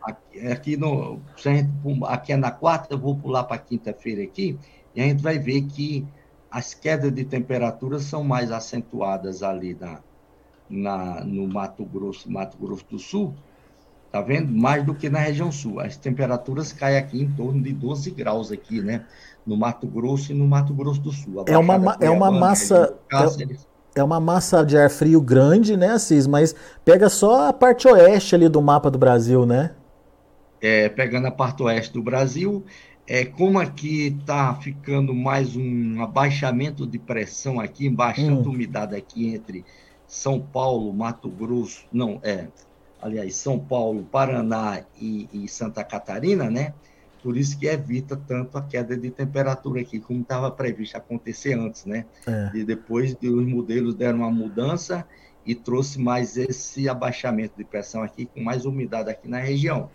Aqui, 0.00 0.46
aqui, 0.46 0.76
no, 0.76 1.20
gente, 1.36 1.70
aqui 2.06 2.32
é 2.32 2.36
na 2.36 2.50
quarta, 2.50 2.94
eu 2.94 2.98
vou 2.98 3.16
pular 3.16 3.44
para 3.44 3.58
quinta-feira 3.58 4.22
aqui, 4.22 4.58
e 4.94 5.00
a 5.00 5.04
gente 5.04 5.22
vai 5.22 5.38
ver 5.38 5.62
que 5.62 6.06
as 6.50 6.74
quedas 6.74 7.12
de 7.12 7.24
temperatura 7.24 7.98
são 7.98 8.22
mais 8.22 8.50
acentuadas 8.52 9.42
ali 9.42 9.76
na, 9.80 10.00
na, 10.68 11.24
no 11.24 11.48
Mato 11.48 11.84
Grosso, 11.84 12.30
Mato 12.30 12.56
Grosso 12.58 12.84
do 12.90 12.98
Sul, 12.98 13.34
tá 14.12 14.20
vendo? 14.20 14.52
Mais 14.52 14.84
do 14.84 14.94
que 14.94 15.08
na 15.08 15.18
região 15.18 15.50
sul. 15.50 15.80
As 15.80 15.96
temperaturas 15.96 16.70
caem 16.72 16.98
aqui 16.98 17.22
em 17.22 17.28
torno 17.32 17.62
de 17.62 17.72
12 17.72 18.10
graus 18.10 18.52
aqui, 18.52 18.82
né? 18.82 19.06
No 19.44 19.56
Mato 19.56 19.86
Grosso 19.86 20.30
e 20.30 20.34
no 20.34 20.46
Mato 20.46 20.74
Grosso 20.74 21.00
do 21.00 21.10
Sul. 21.10 21.44
É 21.48 21.56
uma, 21.56 21.96
é 21.98 22.10
uma 22.10 22.30
massa... 22.30 22.94
É, 23.10 23.72
é 23.94 24.02
uma 24.02 24.20
massa 24.20 24.64
de 24.64 24.76
ar 24.76 24.88
frio 24.88 25.20
grande, 25.20 25.76
né, 25.76 25.92
Assis? 25.92 26.26
Mas 26.26 26.54
pega 26.84 27.08
só 27.08 27.48
a 27.48 27.52
parte 27.52 27.88
oeste 27.88 28.34
ali 28.34 28.48
do 28.48 28.62
mapa 28.62 28.90
do 28.90 28.98
Brasil, 28.98 29.44
né? 29.44 29.74
É, 30.60 30.88
pegando 30.88 31.26
a 31.26 31.30
parte 31.30 31.62
oeste 31.62 31.92
do 31.92 32.02
Brasil, 32.02 32.64
é, 33.06 33.24
como 33.24 33.58
aqui 33.58 34.16
está 34.18 34.54
ficando 34.54 35.12
mais 35.12 35.56
um 35.56 36.00
abaixamento 36.02 36.86
de 36.86 36.98
pressão 36.98 37.58
aqui, 37.60 37.90
bastante 37.90 38.48
hum. 38.48 38.52
umidade 38.52 38.94
aqui 38.94 39.34
entre 39.34 39.64
São 40.06 40.40
Paulo, 40.40 40.92
Mato 40.94 41.28
Grosso, 41.28 41.84
não, 41.92 42.20
é, 42.22 42.46
aliás, 43.02 43.34
São 43.34 43.58
Paulo, 43.58 44.04
Paraná 44.04 44.82
e, 44.98 45.28
e 45.32 45.48
Santa 45.48 45.82
Catarina, 45.82 46.48
né? 46.48 46.72
Por 47.22 47.36
isso 47.36 47.58
que 47.58 47.66
evita 47.66 48.16
tanto 48.16 48.56
a 48.56 48.62
queda 48.62 48.96
de 48.96 49.10
temperatura 49.10 49.80
aqui, 49.80 50.00
como 50.00 50.22
estava 50.22 50.50
previsto 50.50 50.96
acontecer 50.96 51.54
antes, 51.54 51.84
né? 51.84 52.04
É. 52.26 52.50
E 52.54 52.64
depois 52.64 53.16
os 53.22 53.46
modelos 53.46 53.94
deram 53.94 54.18
uma 54.18 54.30
mudança 54.30 55.04
e 55.44 55.54
trouxe 55.54 56.00
mais 56.00 56.36
esse 56.36 56.88
abaixamento 56.88 57.54
de 57.56 57.64
pressão 57.64 58.02
aqui, 58.02 58.26
com 58.26 58.40
mais 58.40 58.64
umidade 58.64 59.10
aqui 59.10 59.28
na 59.28 59.38
região. 59.38 59.88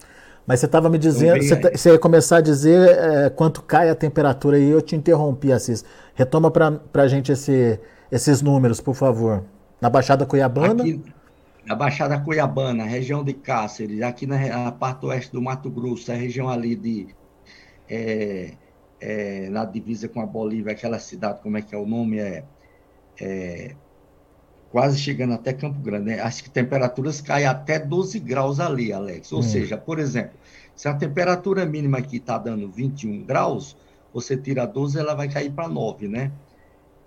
Mas 0.45 0.61
você 0.61 0.65
estava 0.65 0.89
me 0.89 0.97
dizendo, 0.97 1.43
você, 1.43 1.55
você, 1.55 1.91
ia 1.91 1.99
começar 1.99 2.37
a 2.37 2.41
dizer 2.41 2.89
é, 2.89 3.29
quanto 3.29 3.61
cai 3.61 3.89
a 3.89 3.95
temperatura 3.95 4.57
e 4.57 4.69
eu 4.69 4.81
te 4.81 4.95
interrompi, 4.95 5.51
Assis. 5.51 5.83
Retoma 6.15 6.49
para 6.49 6.79
a 6.93 7.07
gente 7.07 7.33
esse, 7.33 7.77
esses 8.09 8.41
números, 8.41 8.79
por 8.79 8.95
favor. 8.95 9.43
Na 9.81 9.89
Baixada 9.89 10.25
Cuiabana? 10.25 10.83
Aqui, 10.83 11.03
na 11.67 11.75
Baixada 11.75 12.17
Cuiabana, 12.17 12.85
região 12.85 13.23
de 13.23 13.33
Cáceres, 13.33 14.01
aqui 14.01 14.25
na, 14.25 14.39
na, 14.63 14.71
parte 14.71 15.05
oeste 15.05 15.33
do 15.33 15.41
Mato 15.41 15.69
Grosso, 15.69 16.09
a 16.11 16.15
região 16.15 16.47
ali 16.49 16.75
de. 16.75 17.07
É, 17.89 18.53
é, 18.99 19.49
na 19.49 19.65
divisa 19.65 20.07
com 20.07 20.21
a 20.21 20.25
Bolívia, 20.25 20.71
aquela 20.71 20.97
cidade, 20.97 21.41
como 21.41 21.57
é 21.57 21.61
que 21.61 21.75
é 21.75 21.77
o 21.77 21.85
nome? 21.85 22.19
É, 22.19 22.43
é 23.19 23.75
quase 24.71 24.97
chegando 24.97 25.33
até 25.33 25.51
Campo 25.51 25.79
Grande. 25.79 26.05
Né? 26.05 26.21
As 26.21 26.41
temperaturas 26.41 27.19
caem 27.19 27.45
até 27.45 27.77
12 27.77 28.19
graus 28.19 28.59
ali, 28.59 28.93
Alex. 28.93 29.31
Ou 29.31 29.39
hum. 29.39 29.43
seja, 29.43 29.77
por 29.77 29.99
exemplo, 29.99 30.37
Se 30.75 30.87
a 30.87 30.93
temperatura 30.93 31.65
mínima 31.65 31.97
aqui 31.97 32.17
está 32.17 32.37
dando 32.37 32.69
21 32.69 33.23
graus, 33.23 33.75
você 34.13 34.37
tira 34.37 34.65
12, 34.65 34.99
ela 34.99 35.15
vai 35.15 35.27
cair 35.27 35.51
para 35.51 35.67
9, 35.67 36.07
né? 36.07 36.31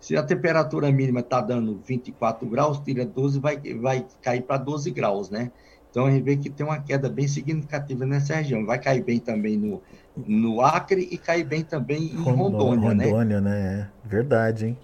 Se 0.01 0.17
a 0.17 0.23
temperatura 0.23 0.91
mínima 0.91 1.21
está 1.21 1.41
dando 1.43 1.79
24 1.85 2.49
graus, 2.49 2.81
tira 2.81 3.05
12, 3.05 3.39
vai, 3.39 3.61
vai 3.75 4.07
cair 4.23 4.43
para 4.43 4.57
12 4.57 4.91
graus, 4.91 5.29
né? 5.29 5.53
Então 5.91 6.07
a 6.07 6.11
gente 6.11 6.23
vê 6.23 6.37
que 6.37 6.49
tem 6.49 6.65
uma 6.65 6.81
queda 6.81 7.09
bem 7.09 7.29
significativa 7.29 8.07
nessa 8.07 8.37
região. 8.37 8.65
Vai 8.65 8.79
cair 8.79 9.03
bem 9.03 9.19
também 9.19 9.57
no, 9.57 9.83
no 10.17 10.61
Acre 10.63 11.07
e 11.11 11.19
cair 11.19 11.45
bem 11.45 11.63
também 11.63 12.05
em 12.05 12.17
Rondônia, 12.17 12.59
Rondônia 12.59 12.95
né? 12.95 13.05
Rondônia, 13.05 13.41
né? 13.41 13.91
É 14.05 14.09
verdade, 14.09 14.67
hein? 14.67 14.79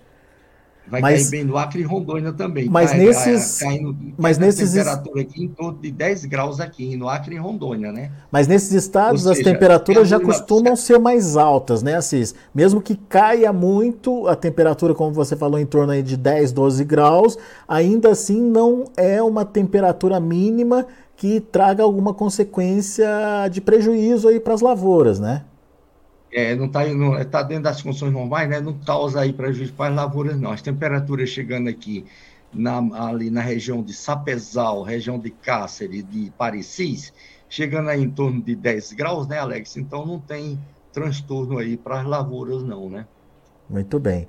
Vai 0.88 1.00
mas, 1.00 1.22
cair 1.22 1.30
bem 1.30 1.44
no 1.44 1.56
Acre 1.56 1.80
e 1.80 1.84
Rondônia 1.84 2.32
também. 2.32 2.68
Mas 2.68 2.90
cai, 2.90 2.98
nesses. 2.98 3.58
Caindo, 3.58 3.96
mas 4.16 4.38
nesses 4.38 4.72
temperatura 4.72 5.20
aqui 5.20 5.44
em 5.44 5.48
torno 5.48 5.78
de 5.80 5.90
10 5.90 6.24
graus 6.26 6.60
aqui, 6.60 6.96
no 6.96 7.08
Acre 7.08 7.34
e 7.34 7.38
Rondônia, 7.38 7.90
né? 7.90 8.12
Mas 8.30 8.46
nesses 8.46 8.72
estados 8.72 9.22
seja, 9.22 9.32
as 9.32 9.38
temperaturas 9.40 10.08
já 10.08 10.20
costumam 10.20 10.74
ser 10.76 10.98
mais 10.98 11.36
altas, 11.36 11.82
né, 11.82 11.96
Assis? 11.96 12.34
Mesmo 12.54 12.80
que 12.80 12.94
caia 12.94 13.52
muito 13.52 14.28
a 14.28 14.36
temperatura, 14.36 14.94
como 14.94 15.12
você 15.12 15.34
falou, 15.34 15.58
em 15.58 15.66
torno 15.66 15.92
aí 15.92 16.02
de 16.02 16.16
10, 16.16 16.52
12 16.52 16.84
graus, 16.84 17.36
ainda 17.66 18.10
assim 18.10 18.40
não 18.40 18.84
é 18.96 19.20
uma 19.22 19.44
temperatura 19.44 20.20
mínima 20.20 20.86
que 21.16 21.40
traga 21.40 21.82
alguma 21.82 22.12
consequência 22.14 23.08
de 23.50 23.60
prejuízo 23.60 24.28
aí 24.28 24.38
para 24.38 24.54
as 24.54 24.60
lavouras, 24.60 25.18
né? 25.18 25.42
É, 26.36 26.54
não 26.54 26.66
está 26.66 27.24
tá 27.24 27.42
dentro 27.42 27.64
das 27.64 27.80
condições 27.80 28.12
normais, 28.12 28.46
né? 28.46 28.60
não 28.60 28.78
causa 28.78 29.22
aí 29.22 29.32
prejuízo 29.32 29.72
para 29.72 29.88
as 29.88 29.96
lavouras, 29.96 30.38
não. 30.38 30.52
As 30.52 30.60
temperaturas 30.60 31.30
chegando 31.30 31.66
aqui 31.66 32.04
na, 32.52 32.76
ali 33.08 33.30
na 33.30 33.40
região 33.40 33.82
de 33.82 33.94
Sapezal, 33.94 34.82
região 34.82 35.18
de 35.18 35.30
Cáceres, 35.30 36.06
de 36.06 36.30
Parecis, 36.36 37.10
chegando 37.48 37.88
aí 37.88 38.02
em 38.02 38.10
torno 38.10 38.42
de 38.42 38.54
10 38.54 38.92
graus, 38.92 39.26
né, 39.26 39.38
Alex? 39.38 39.78
Então 39.78 40.04
não 40.04 40.20
tem 40.20 40.60
transtorno 40.92 41.56
aí 41.56 41.74
para 41.74 42.00
as 42.02 42.06
lavouras, 42.06 42.62
não, 42.62 42.90
né? 42.90 43.06
Muito 43.68 43.98
bem. 43.98 44.28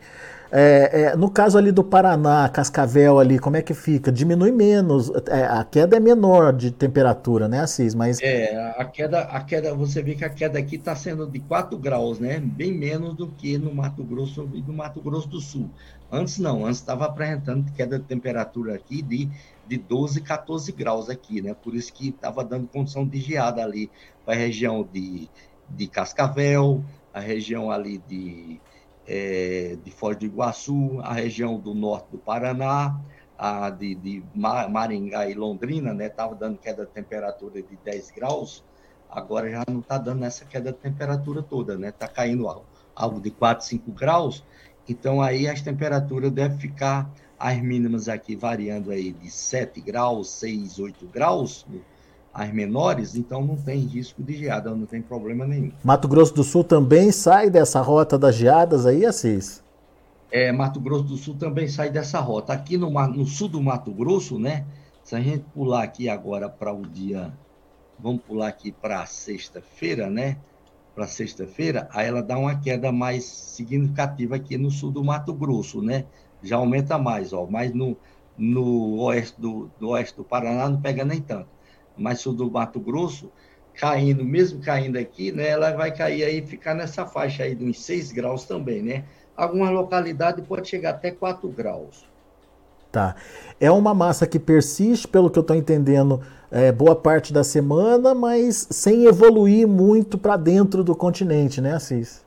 É, 0.52 1.02
é, 1.02 1.16
no 1.16 1.30
caso 1.30 1.58
ali 1.58 1.72
do 1.72 1.84
Paraná, 1.84 2.48
Cascavel 2.48 3.20
ali, 3.20 3.38
como 3.38 3.58
é 3.58 3.62
que 3.62 3.74
fica? 3.74 4.12
Diminui 4.12 4.52
menos, 4.52 5.12
é, 5.28 5.44
a 5.44 5.64
queda 5.64 5.98
é 5.98 6.00
menor 6.00 6.54
de 6.54 6.72
temperatura, 6.72 7.48
né, 7.50 7.60
Assis? 7.60 7.94
Mas... 7.94 8.20
É, 8.22 8.56
a 8.78 8.86
queda, 8.86 9.22
a 9.24 9.44
queda, 9.44 9.76
você 9.76 10.02
vê 10.02 10.16
que 10.16 10.24
a 10.24 10.30
queda 10.30 10.58
aqui 10.58 10.78
está 10.78 10.96
sendo 10.96 11.28
de 11.28 11.40
4 11.40 11.78
graus, 11.78 12.20
né? 12.20 12.40
Bem 12.40 12.74
menos 12.74 13.14
do 13.14 13.28
que 13.28 13.58
no 13.58 13.74
Mato 13.74 14.04
Grosso 14.04 14.50
e 14.54 14.62
no 14.62 14.74
Mato 14.74 15.02
Grosso 15.02 15.28
do 15.28 15.42
Sul. 15.42 15.70
Antes 16.10 16.40
não, 16.40 16.66
antes 16.66 16.80
estava 16.80 17.06
apresentando 17.06 17.70
queda 17.74 18.00
de 18.00 18.06
temperatura 18.06 18.74
aqui 18.74 19.02
de, 19.02 19.30
de 19.68 19.78
12, 19.78 20.22
14 20.22 20.72
graus 20.72 21.10
aqui, 21.10 21.42
né? 21.42 21.54
Por 21.54 21.76
isso 21.76 21.92
que 21.92 22.10
estava 22.10 22.46
dando 22.46 22.68
condição 22.68 23.06
de 23.06 23.20
geada 23.20 23.62
ali 23.62 23.92
para 24.24 24.34
a 24.34 24.38
região 24.38 24.88
de, 24.90 25.30
de 25.70 25.88
Cascavel, 25.88 26.82
a 27.14 27.20
região 27.20 27.70
ali 27.70 28.02
de 28.08 28.62
é, 29.08 29.78
de 29.84 29.92
Foz 29.92 30.18
do 30.18 30.26
Iguaçu, 30.26 31.00
a 31.02 31.14
região 31.14 31.58
do 31.58 31.74
norte 31.74 32.12
do 32.12 32.18
Paraná, 32.18 33.00
a 33.38 33.70
de, 33.70 33.96
de 33.96 34.24
Maringá 34.36 35.30
e 35.30 35.34
Londrina, 35.34 35.94
né? 35.94 36.08
Estava 36.08 36.36
dando 36.36 36.58
queda 36.58 36.86
de 36.86 36.92
temperatura 36.92 37.62
de 37.62 37.78
10 37.84 38.12
graus, 38.12 38.64
agora 39.10 39.50
já 39.50 39.64
não 39.70 39.80
está 39.80 39.98
dando 39.98 40.26
essa 40.26 40.44
queda 40.44 40.72
de 40.72 40.80
temperatura 40.80 41.42
toda, 41.42 41.78
né? 41.78 41.90
Está 41.90 42.08
caindo 42.08 42.48
algo, 42.48 42.66
algo 42.96 43.22
de 43.22 43.32
4, 43.32 43.66
5 43.66 43.92
graus, 43.92 44.44
então 44.90 45.22
aí 45.22 45.48
as 45.48 45.62
temperaturas 45.62 46.32
devem 46.32 46.58
ficar, 46.58 47.10
as 47.40 47.62
mínimas 47.62 48.10
aqui 48.10 48.36
variando 48.36 48.92
aí 48.92 49.12
de 49.14 49.30
7 49.30 49.80
graus, 49.82 50.30
6, 50.32 50.80
8 50.80 51.06
graus, 51.08 51.66
as 52.38 52.54
menores, 52.54 53.16
então 53.16 53.44
não 53.44 53.56
tem 53.56 53.80
risco 53.80 54.22
de 54.22 54.38
geada, 54.38 54.70
não 54.70 54.86
tem 54.86 55.02
problema 55.02 55.44
nenhum. 55.48 55.72
Mato 55.84 56.08
Grosso 56.08 56.36
do 56.36 56.44
Sul 56.44 56.64
também 56.64 57.12
sai 57.12 57.50
dessa 57.50 57.82
rota 57.82 58.16
das 58.16 58.36
geadas 58.36 58.86
aí, 58.86 59.08
Assis? 59.08 59.64
É, 60.32 60.52
Mato 60.52 60.80
Grosso 60.80 61.06
do 61.06 61.18
Sul 61.18 61.34
também 61.34 61.68
sai 61.68 61.90
dessa 61.90 62.20
rota. 62.20 62.54
Aqui 62.54 62.78
no, 62.78 62.92
no 62.92 63.26
sul 63.26 63.48
do 63.48 63.60
Mato 63.60 63.92
Grosso, 63.92 64.38
né? 64.38 64.68
Se 65.04 65.16
a 65.16 65.20
gente 65.20 65.46
pular 65.52 65.82
aqui 65.82 66.08
agora 66.08 66.48
para 66.48 66.72
o 66.72 66.86
dia, 66.86 67.34
vamos 67.98 68.22
pular 68.22 68.50
aqui 68.50 68.72
para 68.72 69.04
sexta-feira, 69.08 70.08
né? 70.08 70.38
Para 70.94 71.08
sexta-feira, 71.08 71.90
aí 71.92 72.06
ela 72.06 72.22
dá 72.22 72.38
uma 72.38 72.60
queda 72.60 72.92
mais 72.92 73.24
significativa 73.24 74.36
aqui 74.36 74.60
no 74.60 74.70
sul 74.70 74.92
do 74.92 75.04
Mato 75.04 75.34
Grosso, 75.34 75.82
né? 75.82 76.06
Já 76.44 76.58
aumenta 76.58 77.00
mais, 77.00 77.34
ó. 77.34 77.48
Mas 77.50 77.74
no, 77.74 77.98
no 78.38 79.00
oeste 79.06 79.42
do, 79.42 79.72
do 79.80 79.90
oeste 79.90 80.16
do 80.16 80.24
Paraná 80.24 80.70
não 80.70 80.80
pega 80.80 81.04
nem 81.04 81.20
tanto 81.20 81.57
mais 81.98 82.20
sul 82.20 82.34
do 82.34 82.50
Mato 82.50 82.80
Grosso, 82.80 83.32
caindo, 83.74 84.26
mesmo 84.26 84.62
caindo 84.62 84.98
aqui, 84.98 85.32
né, 85.32 85.50
ela 85.50 85.72
vai 85.72 85.94
cair 85.94 86.24
aí, 86.24 86.42
ficar 86.42 86.74
nessa 86.74 87.06
faixa 87.06 87.44
aí 87.44 87.56
de 87.56 87.64
uns 87.64 87.82
6 87.82 88.12
graus 88.12 88.46
também, 88.46 88.82
né? 88.82 89.04
Algumas 89.36 89.70
localidades 89.70 90.46
pode 90.46 90.68
chegar 90.68 90.92
até 90.92 91.12
4 91.12 91.48
graus. 91.50 92.08
Tá. 92.92 93.16
É 93.60 93.70
uma 93.70 93.94
massa 93.94 94.26
que 94.26 94.40
persiste, 94.40 95.08
pelo 95.08 95.30
que 95.30 95.38
eu 95.38 95.42
estou 95.42 95.56
entendendo, 95.56 96.22
é, 96.50 96.72
boa 96.72 96.96
parte 96.96 97.32
da 97.32 97.44
semana, 97.44 98.16
mas 98.16 98.68
sem 98.72 99.06
evoluir 99.06 99.68
muito 99.68 100.18
para 100.18 100.38
dentro 100.38 100.84
do 100.84 100.96
continente, 100.96 101.62
né, 101.62 101.74
Assis? 101.76 102.26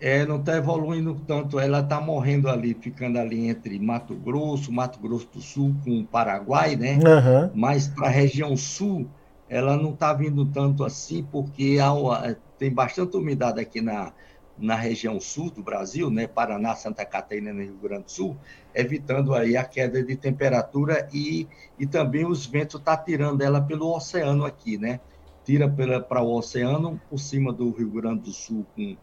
É, 0.00 0.24
não 0.24 0.36
está 0.36 0.56
evoluindo 0.56 1.14
tanto, 1.26 1.60
ela 1.60 1.80
está 1.80 2.00
morrendo 2.00 2.48
ali, 2.48 2.72
ficando 2.72 3.18
ali 3.18 3.48
entre 3.48 3.78
Mato 3.78 4.14
Grosso, 4.14 4.72
Mato 4.72 4.98
Grosso 4.98 5.28
do 5.32 5.40
Sul 5.42 5.76
com 5.84 6.00
o 6.00 6.06
Paraguai, 6.06 6.74
né? 6.74 6.94
Uhum. 6.94 7.50
Mas 7.54 7.86
para 7.86 8.06
a 8.06 8.10
região 8.10 8.56
sul, 8.56 9.06
ela 9.46 9.76
não 9.76 9.90
está 9.92 10.14
vindo 10.14 10.46
tanto 10.46 10.84
assim, 10.84 11.22
porque 11.30 11.78
há, 11.82 12.34
tem 12.58 12.72
bastante 12.72 13.14
umidade 13.14 13.60
aqui 13.60 13.82
na, 13.82 14.10
na 14.56 14.74
região 14.74 15.20
sul 15.20 15.50
do 15.50 15.62
Brasil, 15.62 16.10
né? 16.10 16.26
Paraná, 16.26 16.74
Santa 16.74 17.04
Catarina 17.04 17.50
e 17.50 17.66
Rio 17.66 17.78
Grande 17.82 18.04
do 18.04 18.10
Sul, 18.10 18.36
evitando 18.74 19.34
aí 19.34 19.54
a 19.54 19.64
queda 19.64 20.02
de 20.02 20.16
temperatura 20.16 21.08
e, 21.12 21.46
e 21.78 21.86
também 21.86 22.24
os 22.24 22.46
ventos 22.46 22.80
tá 22.80 22.96
tirando 22.96 23.42
ela 23.42 23.60
pelo 23.60 23.94
oceano 23.94 24.46
aqui, 24.46 24.78
né? 24.78 24.98
Tira 25.44 25.68
para 26.08 26.22
o 26.22 26.34
oceano 26.34 26.98
por 27.10 27.18
cima 27.18 27.52
do 27.52 27.70
Rio 27.70 27.90
Grande 27.90 28.22
do 28.22 28.32
Sul 28.32 28.64
com 28.74 28.96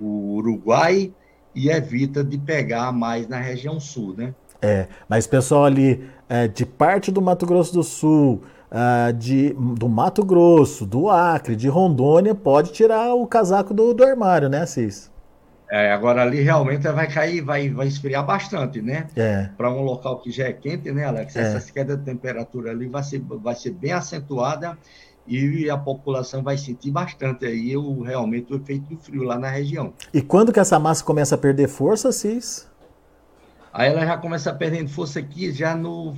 o 0.00 0.36
Uruguai 0.36 1.12
e 1.54 1.68
evita 1.68 2.22
de 2.22 2.38
pegar 2.38 2.92
mais 2.92 3.26
na 3.26 3.38
região 3.38 3.80
sul, 3.80 4.14
né? 4.16 4.34
É, 4.60 4.88
mas 5.08 5.26
pessoal 5.26 5.64
ali 5.64 6.08
é, 6.28 6.48
de 6.48 6.66
parte 6.66 7.10
do 7.10 7.22
Mato 7.22 7.46
Grosso 7.46 7.72
do 7.72 7.82
Sul, 7.82 8.42
uh, 8.70 9.12
de, 9.12 9.54
do 9.54 9.88
Mato 9.88 10.24
Grosso, 10.24 10.84
do 10.84 11.08
Acre, 11.08 11.56
de 11.56 11.68
Rondônia, 11.68 12.34
pode 12.34 12.72
tirar 12.72 13.14
o 13.14 13.26
casaco 13.26 13.72
do, 13.72 13.94
do 13.94 14.04
armário, 14.04 14.48
né, 14.48 14.66
Cis? 14.66 15.10
É, 15.70 15.92
agora 15.92 16.22
ali 16.22 16.40
realmente 16.40 16.88
vai 16.90 17.06
cair, 17.06 17.42
vai, 17.42 17.68
vai 17.68 17.86
esfriar 17.86 18.24
bastante, 18.24 18.80
né? 18.80 19.06
É. 19.14 19.50
Para 19.56 19.70
um 19.70 19.82
local 19.82 20.18
que 20.18 20.30
já 20.30 20.44
é 20.44 20.52
quente, 20.52 20.90
né, 20.90 21.04
Alex? 21.04 21.36
É. 21.36 21.42
Essa 21.42 21.70
queda 21.70 21.94
de 21.94 22.04
temperatura 22.04 22.70
ali 22.70 22.88
vai 22.88 23.02
ser, 23.02 23.20
vai 23.20 23.54
ser 23.54 23.72
bem 23.72 23.92
acentuada 23.92 24.78
e 25.28 25.68
a 25.68 25.76
população 25.76 26.42
vai 26.42 26.56
sentir 26.56 26.90
bastante 26.90 27.44
aí 27.44 27.76
o, 27.76 28.02
realmente 28.02 28.52
o 28.52 28.56
efeito 28.56 28.88
do 28.88 28.96
frio 28.96 29.22
lá 29.22 29.38
na 29.38 29.48
região. 29.48 29.92
E 30.12 30.22
quando 30.22 30.52
que 30.52 30.58
essa 30.58 30.78
massa 30.78 31.04
começa 31.04 31.34
a 31.34 31.38
perder 31.38 31.68
força, 31.68 32.10
Cis? 32.10 32.66
Aí 33.72 33.90
ela 33.90 34.04
já 34.06 34.16
começa 34.16 34.50
a 34.50 34.54
perder 34.54 34.88
força 34.88 35.18
aqui, 35.18 35.52
já 35.52 35.76
no 35.76 36.14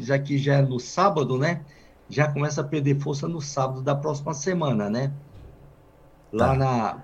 já 0.00 0.18
que 0.18 0.36
já 0.36 0.56
é 0.56 0.62
no 0.62 0.80
sábado, 0.80 1.38
né? 1.38 1.60
Já 2.08 2.26
começa 2.30 2.60
a 2.60 2.64
perder 2.64 2.98
força 2.98 3.28
no 3.28 3.40
sábado 3.40 3.80
da 3.82 3.94
próxima 3.94 4.34
semana, 4.34 4.90
né? 4.90 5.12
Lá 6.32 6.48
tá. 6.48 6.54
na 6.54 6.94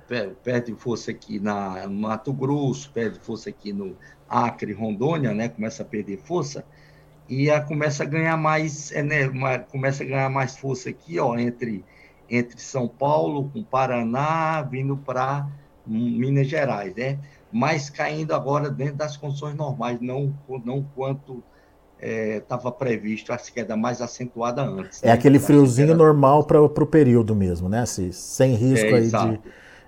perde 0.43 0.75
força 0.75 1.11
aqui 1.11 1.39
na 1.39 1.87
Mato 1.89 2.33
Grosso, 2.33 2.91
perde 2.91 3.19
força 3.21 3.49
aqui 3.49 3.73
no 3.73 3.97
Acre, 4.29 4.73
Rondônia, 4.73 5.33
né? 5.33 5.49
Começa 5.49 5.83
a 5.83 5.87
perder 5.87 6.19
força 6.19 6.65
e 7.29 7.51
a, 7.51 7.61
começa 7.61 8.03
a 8.03 8.07
ganhar 8.07 8.37
mais, 8.37 8.93
é, 8.93 9.03
né, 9.03 9.29
uma, 9.29 9.59
começa 9.59 10.03
a 10.03 10.07
ganhar 10.07 10.31
mais 10.31 10.57
força 10.57 10.91
aqui, 10.91 11.19
ó, 11.19 11.37
entre, 11.37 11.85
entre 12.29 12.61
São 12.61 12.87
Paulo, 12.87 13.51
com 13.53 13.63
Paraná, 13.63 14.63
vindo 14.63 14.97
para 14.97 15.49
Minas 15.87 16.49
Gerais, 16.49 16.95
né? 16.95 17.19
Mas 17.53 17.89
caindo 17.89 18.35
agora 18.35 18.69
dentro 18.69 18.97
das 18.97 19.17
condições 19.17 19.55
normais, 19.55 20.01
não, 20.01 20.35
não 20.65 20.85
quanto 20.95 21.43
estava 22.01 22.69
é, 22.69 22.73
previsto 22.73 23.33
a 23.33 23.39
queda 23.39 23.77
mais 23.77 24.03
acentuada 24.03 24.63
antes. 24.63 25.03
É 25.03 25.07
né? 25.07 25.13
aquele 25.13 25.39
friozinho 25.39 25.95
normal 25.95 26.45
para 26.45 26.61
o 26.61 26.87
período 26.87 27.35
mesmo, 27.35 27.69
né? 27.69 27.85
Sem 27.87 28.55
risco 28.55 28.87
é, 28.87 28.95
aí 28.95 29.09
de, 29.09 29.41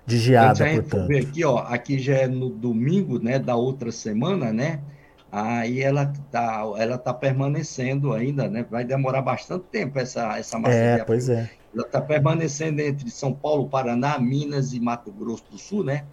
de 0.05 0.17
geada, 0.17 0.65
gente 0.65 0.89
portanto. 0.89 1.11
Aqui, 1.11 1.43
ó, 1.43 1.57
aqui 1.59 1.99
já 1.99 2.15
é 2.15 2.27
no 2.27 2.49
domingo, 2.49 3.19
né, 3.19 3.37
da 3.37 3.55
outra 3.55 3.91
semana, 3.91 4.51
né? 4.51 4.79
Aí 5.31 5.81
ela 5.81 6.03
está 6.03 6.63
ela 6.77 6.97
tá 6.97 7.13
permanecendo 7.13 8.13
ainda, 8.13 8.49
né? 8.49 8.65
Vai 8.69 8.83
demorar 8.83 9.21
bastante 9.21 9.65
tempo 9.65 9.99
essa, 9.99 10.37
essa 10.37 10.57
massa 10.57 10.75
É, 10.75 11.03
pois 11.03 11.29
é. 11.29 11.49
Ela 11.73 11.85
está 11.85 12.01
permanecendo 12.01 12.81
entre 12.81 13.09
São 13.09 13.33
Paulo, 13.33 13.69
Paraná, 13.69 14.17
Minas 14.17 14.73
e 14.73 14.79
Mato 14.79 15.11
Grosso 15.11 15.45
do 15.51 15.57
Sul, 15.57 15.83
né? 15.83 16.05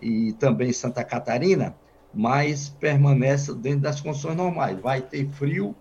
E 0.00 0.32
também 0.34 0.72
Santa 0.72 1.02
Catarina, 1.02 1.74
mas 2.14 2.68
permanece 2.68 3.54
dentro 3.54 3.80
das 3.80 4.00
condições 4.00 4.36
normais. 4.36 4.78
Vai 4.80 5.02
ter 5.02 5.28
frio, 5.30 5.74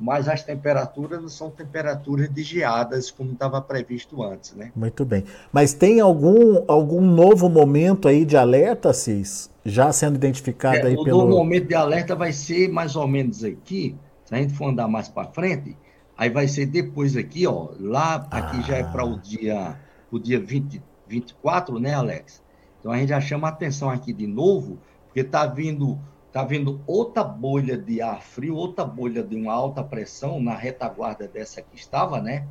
mas 0.00 0.28
as 0.28 0.42
temperaturas 0.42 1.20
não 1.20 1.28
são 1.28 1.50
temperaturas 1.50 2.32
de 2.32 2.42
geadas 2.42 3.10
como 3.10 3.32
estava 3.32 3.60
previsto 3.60 4.22
antes, 4.22 4.54
né? 4.54 4.72
Muito 4.74 5.04
bem. 5.04 5.24
Mas 5.52 5.74
tem 5.74 6.00
algum, 6.00 6.64
algum 6.66 7.02
novo 7.02 7.50
momento 7.50 8.08
aí 8.08 8.24
de 8.24 8.36
alerta, 8.36 8.92
Cis? 8.94 9.50
Já 9.62 9.92
sendo 9.92 10.14
identificado 10.14 10.78
é, 10.78 10.82
aí 10.86 10.94
o 10.94 11.04
pelo... 11.04 11.18
O 11.18 11.20
novo 11.26 11.36
momento 11.36 11.68
de 11.68 11.74
alerta 11.74 12.16
vai 12.16 12.32
ser 12.32 12.68
mais 12.68 12.96
ou 12.96 13.06
menos 13.06 13.44
aqui, 13.44 13.94
se 14.24 14.34
a 14.34 14.38
gente 14.38 14.54
for 14.54 14.70
andar 14.70 14.88
mais 14.88 15.06
para 15.06 15.28
frente, 15.28 15.76
aí 16.16 16.30
vai 16.30 16.48
ser 16.48 16.64
depois 16.64 17.14
aqui, 17.14 17.46
ó, 17.46 17.68
lá, 17.78 18.26
aqui 18.30 18.56
ah. 18.58 18.62
já 18.62 18.76
é 18.78 18.84
para 18.84 19.04
o 19.04 19.18
dia, 19.18 19.76
o 20.10 20.18
dia 20.18 20.40
20, 20.40 20.82
24, 21.06 21.78
né, 21.78 21.92
Alex? 21.92 22.42
Então 22.78 22.90
a 22.90 22.96
gente 22.96 23.10
já 23.10 23.20
chama 23.20 23.48
a 23.48 23.50
atenção 23.50 23.90
aqui 23.90 24.14
de 24.14 24.26
novo, 24.26 24.78
porque 25.06 25.20
está 25.20 25.44
vindo 25.46 25.98
está 26.30 26.44
vindo 26.44 26.80
outra 26.86 27.24
bolha 27.24 27.76
de 27.76 28.00
ar 28.00 28.22
frio, 28.22 28.54
outra 28.54 28.84
bolha 28.84 29.20
de 29.20 29.34
uma 29.34 29.52
alta 29.52 29.82
pressão 29.82 30.40
na 30.40 30.54
retaguarda 30.54 31.26
dessa 31.26 31.60
que 31.60 31.74
estava, 31.74 32.20
né? 32.20 32.46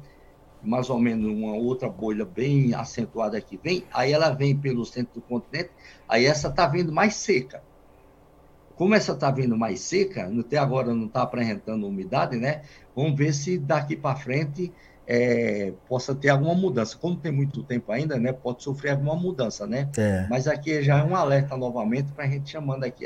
Mais 0.61 0.89
ou 0.89 0.99
menos 0.99 1.25
uma 1.31 1.53
outra 1.53 1.87
bolha 1.87 2.25
bem 2.25 2.73
acentuada 2.73 3.37
aqui 3.37 3.57
vem, 3.63 3.85
aí 3.93 4.11
ela 4.11 4.31
vem 4.31 4.55
pelo 4.55 4.85
centro 4.85 5.13
do 5.15 5.21
continente, 5.21 5.71
aí 6.09 6.25
essa 6.25 6.49
está 6.49 6.67
vindo 6.67 6.91
mais 6.91 7.15
seca. 7.15 7.63
Como 8.75 8.93
essa 8.93 9.13
está 9.13 9.31
vindo 9.31 9.57
mais 9.57 9.79
seca, 9.79 10.29
até 10.39 10.57
agora 10.57 10.93
não 10.93 11.05
está 11.05 11.21
apresentando 11.21 11.87
umidade, 11.87 12.35
né? 12.35 12.63
Vamos 12.93 13.17
ver 13.17 13.33
se 13.33 13.57
daqui 13.57 13.95
para 13.95 14.17
frente 14.17 14.73
é, 15.11 15.73
possa 15.87 16.13
ter 16.13 16.29
alguma 16.29 16.53
mudança. 16.53 16.95
Como 16.95 17.15
tem 17.15 17.31
muito 17.31 17.63
tempo 17.63 17.91
ainda, 17.91 18.19
né, 18.19 18.31
pode 18.31 18.61
sofrer 18.61 18.91
alguma 18.91 19.15
mudança, 19.15 19.65
né? 19.65 19.89
É. 19.97 20.27
Mas 20.29 20.47
aqui 20.47 20.83
já 20.83 20.99
é 20.99 21.03
um 21.03 21.15
alerta 21.15 21.57
novamente 21.57 22.11
para 22.11 22.25
a 22.25 22.27
gente 22.27 22.51
chamando 22.51 22.83
aqui 22.83 23.05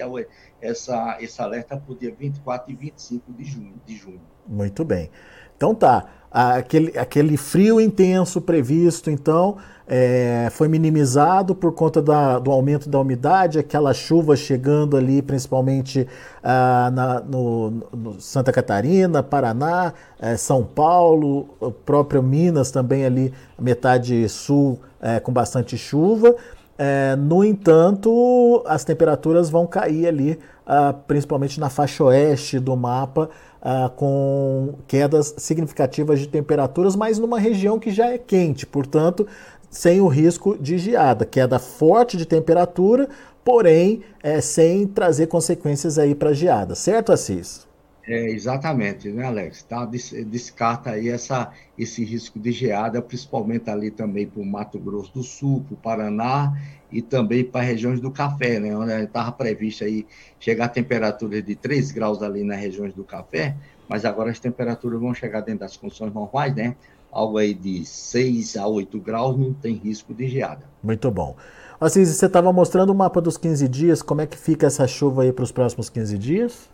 essa, 0.61 1.17
esse 1.21 1.41
alerta 1.41 1.77
para 1.77 1.93
o 1.93 1.97
dia 1.97 2.13
24 2.13 2.69
e 2.69 2.75
25 2.75 3.31
de 3.31 3.45
junho, 3.45 3.73
de 3.85 3.95
junho. 3.95 4.21
Muito 4.45 4.83
bem. 4.83 5.09
Então 5.55 5.73
tá, 5.73 6.22
aquele, 6.33 6.97
aquele 6.97 7.37
frio 7.37 7.79
intenso 7.79 8.41
previsto, 8.41 9.11
então, 9.11 9.57
é, 9.87 10.47
foi 10.51 10.67
minimizado 10.67 11.53
por 11.53 11.73
conta 11.73 12.01
da, 12.01 12.39
do 12.39 12.51
aumento 12.51 12.89
da 12.89 12.99
umidade, 12.99 13.59
aquela 13.59 13.93
chuva 13.93 14.35
chegando 14.35 14.97
ali, 14.97 15.21
principalmente 15.21 16.07
ah, 16.41 16.89
na, 16.93 17.19
no, 17.19 17.71
no, 17.95 18.21
Santa 18.21 18.51
Catarina, 18.51 19.21
Paraná, 19.21 19.93
é, 20.19 20.37
São 20.37 20.63
Paulo, 20.63 21.49
o 21.59 21.71
próprio 21.71 22.23
Minas 22.23 22.71
também 22.71 23.05
ali, 23.05 23.33
metade 23.59 24.27
sul 24.29 24.79
é, 25.01 25.19
com 25.19 25.31
bastante 25.31 25.77
chuva. 25.77 26.35
É, 26.77 27.15
no 27.15 27.43
entanto, 27.43 28.63
as 28.65 28.83
temperaturas 28.83 29.49
vão 29.49 29.67
cair 29.67 30.07
ali, 30.07 30.39
ah, 30.65 30.93
principalmente 30.93 31.59
na 31.59 31.69
faixa 31.69 32.03
oeste 32.03 32.59
do 32.59 32.75
mapa, 32.75 33.29
ah, 33.61 33.91
com 33.95 34.73
quedas 34.87 35.35
significativas 35.37 36.19
de 36.19 36.27
temperaturas, 36.27 36.95
mas 36.95 37.19
numa 37.19 37.39
região 37.39 37.79
que 37.79 37.91
já 37.91 38.07
é 38.07 38.17
quente, 38.17 38.65
portanto, 38.65 39.27
sem 39.69 40.01
o 40.01 40.07
risco 40.07 40.57
de 40.57 40.77
geada, 40.77 41.25
queda 41.25 41.59
forte 41.59 42.17
de 42.17 42.25
temperatura, 42.25 43.07
porém 43.43 44.01
é, 44.21 44.41
sem 44.41 44.87
trazer 44.87 45.27
consequências 45.27 45.99
aí 45.99 46.15
para 46.15 46.33
geada, 46.33 46.75
certo, 46.75 47.11
Assis? 47.11 47.67
É, 48.05 48.29
exatamente, 48.29 49.09
né, 49.09 49.25
Alex? 49.25 49.63
Tá, 49.63 49.85
descarta 49.85 50.91
aí 50.91 51.07
essa, 51.07 51.51
esse 51.77 52.03
risco 52.03 52.37
de 52.37 52.51
geada, 52.51 53.01
principalmente 53.01 53.69
ali 53.69 53.89
também 53.89 54.27
para 54.27 54.41
o 54.41 54.45
Mato 54.45 54.77
Grosso 54.77 55.13
do 55.13 55.23
Sul, 55.23 55.63
para 55.65 55.73
o 55.73 55.77
Paraná 55.77 56.53
e 56.91 57.01
também 57.01 57.45
para 57.45 57.61
regiões 57.61 58.01
do 58.01 58.11
café, 58.11 58.59
né? 58.59 58.75
Onde 58.75 58.91
estava 58.91 59.31
previsto 59.31 59.85
aí 59.85 60.05
chegar 60.37 60.65
a 60.65 60.69
temperatura 60.69 61.41
de 61.41 61.55
3 61.55 61.91
graus 61.91 62.21
ali 62.21 62.43
nas 62.43 62.59
regiões 62.59 62.93
do 62.93 63.05
café, 63.05 63.55
mas 63.87 64.03
agora 64.03 64.31
as 64.31 64.39
temperaturas 64.39 64.99
vão 64.99 65.13
chegar 65.13 65.39
dentro 65.39 65.61
das 65.61 65.77
condições 65.77 66.13
normais, 66.13 66.53
né? 66.53 66.75
Algo 67.09 67.37
aí 67.37 67.53
de 67.53 67.85
6 67.85 68.57
a 68.57 68.67
8 68.67 68.99
graus 68.99 69.37
não 69.37 69.53
tem 69.53 69.75
risco 69.75 70.13
de 70.13 70.27
geada. 70.27 70.65
Muito 70.83 71.09
bom. 71.09 71.37
Assis, 71.79 72.09
você 72.09 72.25
estava 72.25 72.51
mostrando 72.51 72.89
o 72.89 72.95
mapa 72.95 73.21
dos 73.21 73.37
15 73.37 73.67
dias, 73.69 74.01
como 74.01 74.19
é 74.19 74.27
que 74.27 74.37
fica 74.37 74.67
essa 74.67 74.85
chuva 74.87 75.23
aí 75.23 75.31
para 75.31 75.43
os 75.43 75.51
próximos 75.51 75.89
15 75.89 76.17
dias? 76.17 76.72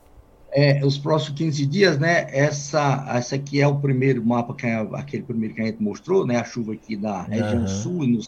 É, 0.51 0.83
os 0.83 0.97
próximos 0.97 1.37
15 1.37 1.65
dias, 1.67 1.99
né? 1.99 2.27
Essa, 2.31 3.05
essa 3.09 3.35
aqui 3.35 3.61
é 3.61 3.67
o 3.67 3.79
primeiro 3.79 4.25
mapa, 4.25 4.55
que 4.55 4.65
é 4.65 4.79
aquele 4.93 5.23
primeiro 5.23 5.53
que 5.53 5.61
a 5.61 5.65
gente 5.65 5.81
mostrou, 5.81 6.25
né? 6.25 6.37
A 6.37 6.43
chuva 6.43 6.73
aqui 6.73 6.97
na 6.97 7.21
região 7.21 7.61
uhum. 7.61 7.67
sul 7.67 8.03
e 8.03 8.17
no 8.17 8.23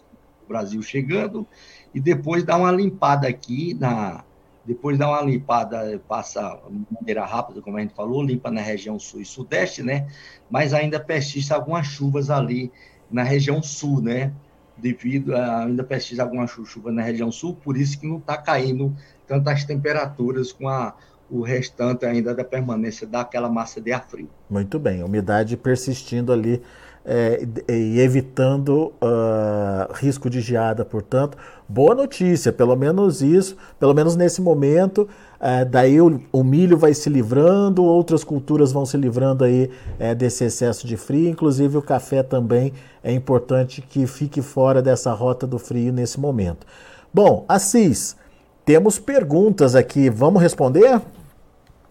Brasil 0.47 0.81
chegando, 0.83 1.47
e 1.93 1.99
depois 1.99 2.43
dá 2.43 2.57
uma 2.57 2.71
limpada 2.71 3.27
aqui 3.27 3.73
na. 3.73 4.23
Depois 4.63 4.95
dá 4.95 5.09
uma 5.09 5.21
limpada, 5.23 5.99
passa 6.07 6.59
de 6.69 6.85
maneira 6.91 7.25
rápida, 7.25 7.63
como 7.63 7.77
a 7.77 7.81
gente 7.81 7.95
falou, 7.95 8.21
limpa 8.21 8.51
na 8.51 8.61
região 8.61 8.99
sul 8.99 9.19
e 9.19 9.25
sudeste, 9.25 9.81
né? 9.81 10.07
Mas 10.51 10.71
ainda 10.71 10.99
persiste 10.99 11.51
algumas 11.51 11.87
chuvas 11.87 12.29
ali 12.29 12.71
na 13.09 13.23
região 13.23 13.63
sul, 13.63 13.99
né? 13.99 14.31
Devido 14.77 15.35
a 15.35 15.65
ainda 15.65 15.83
persiste 15.83 16.21
alguma 16.21 16.45
chuva 16.45 16.91
na 16.91 17.01
região 17.01 17.31
sul, 17.31 17.55
por 17.55 17.75
isso 17.75 17.99
que 17.99 18.05
não 18.05 18.17
está 18.17 18.37
caindo 18.37 18.95
tantas 19.27 19.63
temperaturas 19.63 20.51
com 20.51 20.69
a 20.69 20.93
o 21.31 21.41
restante 21.41 22.05
ainda 22.05 22.35
da 22.35 22.43
permanência 22.43 23.07
daquela 23.07 23.49
massa 23.49 23.79
de 23.79 23.93
ar 23.93 24.05
frio. 24.07 24.29
Muito 24.49 24.77
bem, 24.77 25.01
umidade 25.01 25.55
persistindo 25.55 26.33
ali 26.33 26.61
é, 27.03 27.47
e 27.67 27.99
evitando 27.99 28.93
uh, 29.01 29.91
risco 29.93 30.29
de 30.29 30.39
geada, 30.39 30.85
portanto, 30.85 31.35
boa 31.67 31.95
notícia, 31.95 32.51
pelo 32.51 32.75
menos 32.75 33.23
isso, 33.23 33.57
pelo 33.79 33.93
menos 33.93 34.15
nesse 34.15 34.39
momento, 34.39 35.09
uh, 35.39 35.65
daí 35.67 35.99
o, 35.99 36.21
o, 36.31 36.43
milho 36.43 36.77
vai 36.77 36.93
se 36.93 37.09
livrando, 37.09 37.83
outras 37.83 38.23
culturas 38.23 38.71
vão 38.71 38.85
se 38.85 38.97
livrando 38.97 39.43
aí 39.43 39.71
uh, 39.99 40.13
desse 40.13 40.43
excesso 40.43 40.85
de 40.85 40.95
frio, 40.95 41.27
inclusive 41.29 41.75
o 41.75 41.81
café 41.81 42.21
também 42.21 42.71
é 43.03 43.11
importante 43.11 43.81
que 43.81 44.05
fique 44.05 44.41
fora 44.41 44.79
dessa 44.79 45.11
rota 45.11 45.47
do 45.47 45.57
frio 45.57 45.91
nesse 45.91 46.19
momento. 46.19 46.67
Bom, 47.11 47.45
Assis, 47.47 48.15
temos 48.63 48.99
perguntas 48.99 49.75
aqui, 49.75 50.07
vamos 50.07 50.39
responder? 50.39 51.01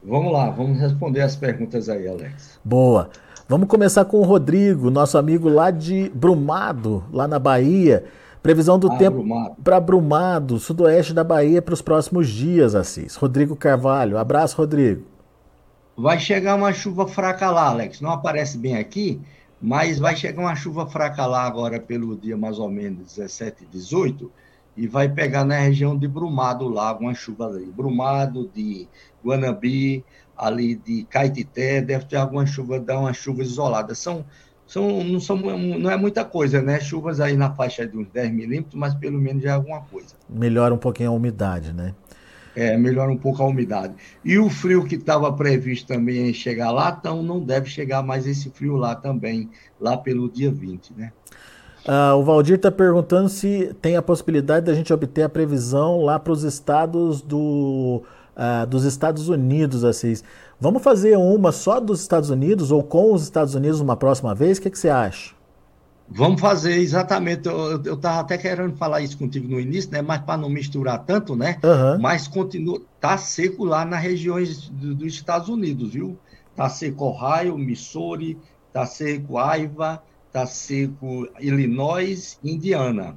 Vamos 0.02 0.32
lá, 0.32 0.48
vamos 0.50 0.78
responder 0.78 1.20
as 1.20 1.36
perguntas 1.36 1.88
aí, 1.88 2.08
Alex. 2.08 2.58
Boa. 2.64 3.10
Vamos 3.46 3.68
começar 3.68 4.04
com 4.04 4.18
o 4.18 4.22
Rodrigo, 4.22 4.90
nosso 4.90 5.18
amigo 5.18 5.48
lá 5.48 5.70
de 5.70 6.10
Brumado, 6.14 7.04
lá 7.12 7.28
na 7.28 7.38
Bahia. 7.38 8.04
Previsão 8.42 8.78
do 8.78 8.90
ah, 8.90 8.96
tempo 8.96 9.22
para 9.62 9.78
Brumado, 9.78 10.58
sudoeste 10.58 11.12
da 11.12 11.22
Bahia, 11.22 11.60
para 11.60 11.74
os 11.74 11.82
próximos 11.82 12.28
dias, 12.28 12.74
Assis. 12.74 13.16
Rodrigo 13.16 13.54
Carvalho. 13.54 14.16
Abraço, 14.16 14.56
Rodrigo. 14.56 15.04
Vai 15.96 16.18
chegar 16.18 16.54
uma 16.54 16.72
chuva 16.72 17.06
fraca 17.06 17.50
lá, 17.50 17.68
Alex. 17.68 18.00
Não 18.00 18.10
aparece 18.10 18.56
bem 18.56 18.76
aqui, 18.76 19.20
mas 19.60 19.98
vai 19.98 20.16
chegar 20.16 20.40
uma 20.40 20.56
chuva 20.56 20.86
fraca 20.86 21.26
lá 21.26 21.42
agora 21.42 21.78
pelo 21.78 22.16
dia 22.16 22.36
mais 22.36 22.58
ou 22.58 22.70
menos 22.70 23.16
17, 23.16 23.66
18 23.70 24.32
e 24.76 24.86
vai 24.86 25.08
pegar 25.08 25.44
na 25.44 25.58
região 25.58 25.96
de 25.96 26.06
Brumado 26.06 26.68
lá, 26.68 26.88
alguma 26.88 27.14
chuva 27.14 27.46
ali. 27.46 27.66
Brumado, 27.66 28.50
de 28.54 28.88
Guanabi, 29.24 30.04
ali 30.36 30.74
de 30.74 31.04
Caetité, 31.04 31.82
deve 31.82 32.06
ter 32.06 32.16
alguma 32.16 32.46
chuva, 32.46 32.80
dar 32.80 32.98
uma 32.98 33.12
chuva 33.12 33.42
isolada. 33.42 33.94
São, 33.94 34.24
são, 34.66 35.04
não, 35.04 35.20
são, 35.20 35.36
não 35.36 35.90
é 35.90 35.96
muita 35.96 36.24
coisa, 36.24 36.62
né? 36.62 36.80
Chuvas 36.80 37.20
aí 37.20 37.36
na 37.36 37.52
faixa 37.52 37.86
de 37.86 37.96
uns 37.96 38.08
10 38.08 38.32
milímetros, 38.32 38.74
mas 38.74 38.94
pelo 38.94 39.18
menos 39.18 39.44
é 39.44 39.50
alguma 39.50 39.82
coisa. 39.82 40.14
Melhora 40.28 40.72
um 40.72 40.78
pouquinho 40.78 41.10
a 41.10 41.12
umidade, 41.12 41.72
né? 41.72 41.94
É, 42.54 42.76
melhora 42.76 43.10
um 43.12 43.16
pouco 43.16 43.42
a 43.42 43.46
umidade. 43.46 43.94
E 44.24 44.38
o 44.38 44.48
frio 44.48 44.84
que 44.84 44.96
estava 44.96 45.32
previsto 45.32 45.86
também 45.86 46.30
em 46.30 46.34
chegar 46.34 46.70
lá, 46.70 46.96
então 46.98 47.22
não 47.22 47.40
deve 47.40 47.68
chegar 47.68 48.02
mais 48.02 48.26
esse 48.26 48.50
frio 48.50 48.76
lá 48.76 48.94
também, 48.94 49.48
lá 49.80 49.96
pelo 49.96 50.28
dia 50.28 50.50
20, 50.50 50.94
né? 50.94 51.12
Uh, 51.86 52.14
o 52.16 52.22
Valdir 52.22 52.56
está 52.56 52.70
perguntando 52.70 53.28
se 53.28 53.74
tem 53.80 53.96
a 53.96 54.02
possibilidade 54.02 54.66
da 54.66 54.74
gente 54.74 54.92
obter 54.92 55.22
a 55.22 55.28
previsão 55.28 56.02
lá 56.02 56.18
para 56.18 56.32
os 56.32 56.42
estados 56.44 57.22
do, 57.22 58.02
uh, 58.36 58.66
dos 58.66 58.84
Estados 58.84 59.28
Unidos, 59.28 59.82
Assis. 59.82 60.22
Vamos 60.60 60.82
fazer 60.82 61.16
uma 61.16 61.52
só 61.52 61.80
dos 61.80 62.00
Estados 62.02 62.28
Unidos 62.28 62.70
ou 62.70 62.82
com 62.82 63.14
os 63.14 63.22
Estados 63.22 63.54
Unidos 63.54 63.80
uma 63.80 63.96
próxima 63.96 64.34
vez? 64.34 64.58
O 64.58 64.62
que, 64.62 64.70
que 64.70 64.78
você 64.78 64.90
acha? 64.90 65.34
Vamos 66.12 66.40
fazer, 66.40 66.74
exatamente. 66.74 67.48
Eu 67.48 67.94
estava 67.94 68.20
até 68.20 68.36
querendo 68.36 68.76
falar 68.76 69.00
isso 69.00 69.16
contigo 69.16 69.48
no 69.48 69.60
início, 69.60 69.90
né? 69.92 70.02
Mas 70.02 70.20
para 70.22 70.36
não 70.36 70.50
misturar 70.50 70.98
tanto, 71.04 71.36
né? 71.36 71.58
Uhum. 71.62 72.00
Mas 72.00 72.26
continua, 72.26 72.82
tá 73.00 73.16
seco 73.16 73.64
lá 73.64 73.84
nas 73.84 74.02
regiões 74.02 74.68
do, 74.68 74.94
dos 74.94 75.14
Estados 75.14 75.48
Unidos, 75.48 75.92
viu? 75.92 76.18
Tá 76.56 76.68
seco 76.68 77.04
Ohio, 77.04 77.56
Missouri, 77.56 78.36
tá 78.72 78.84
seco 78.84 79.34
Iowa, 79.38 80.02
tá 80.32 80.46
seco 80.46 81.28
Illinois 81.38 82.38
Indiana. 82.42 83.14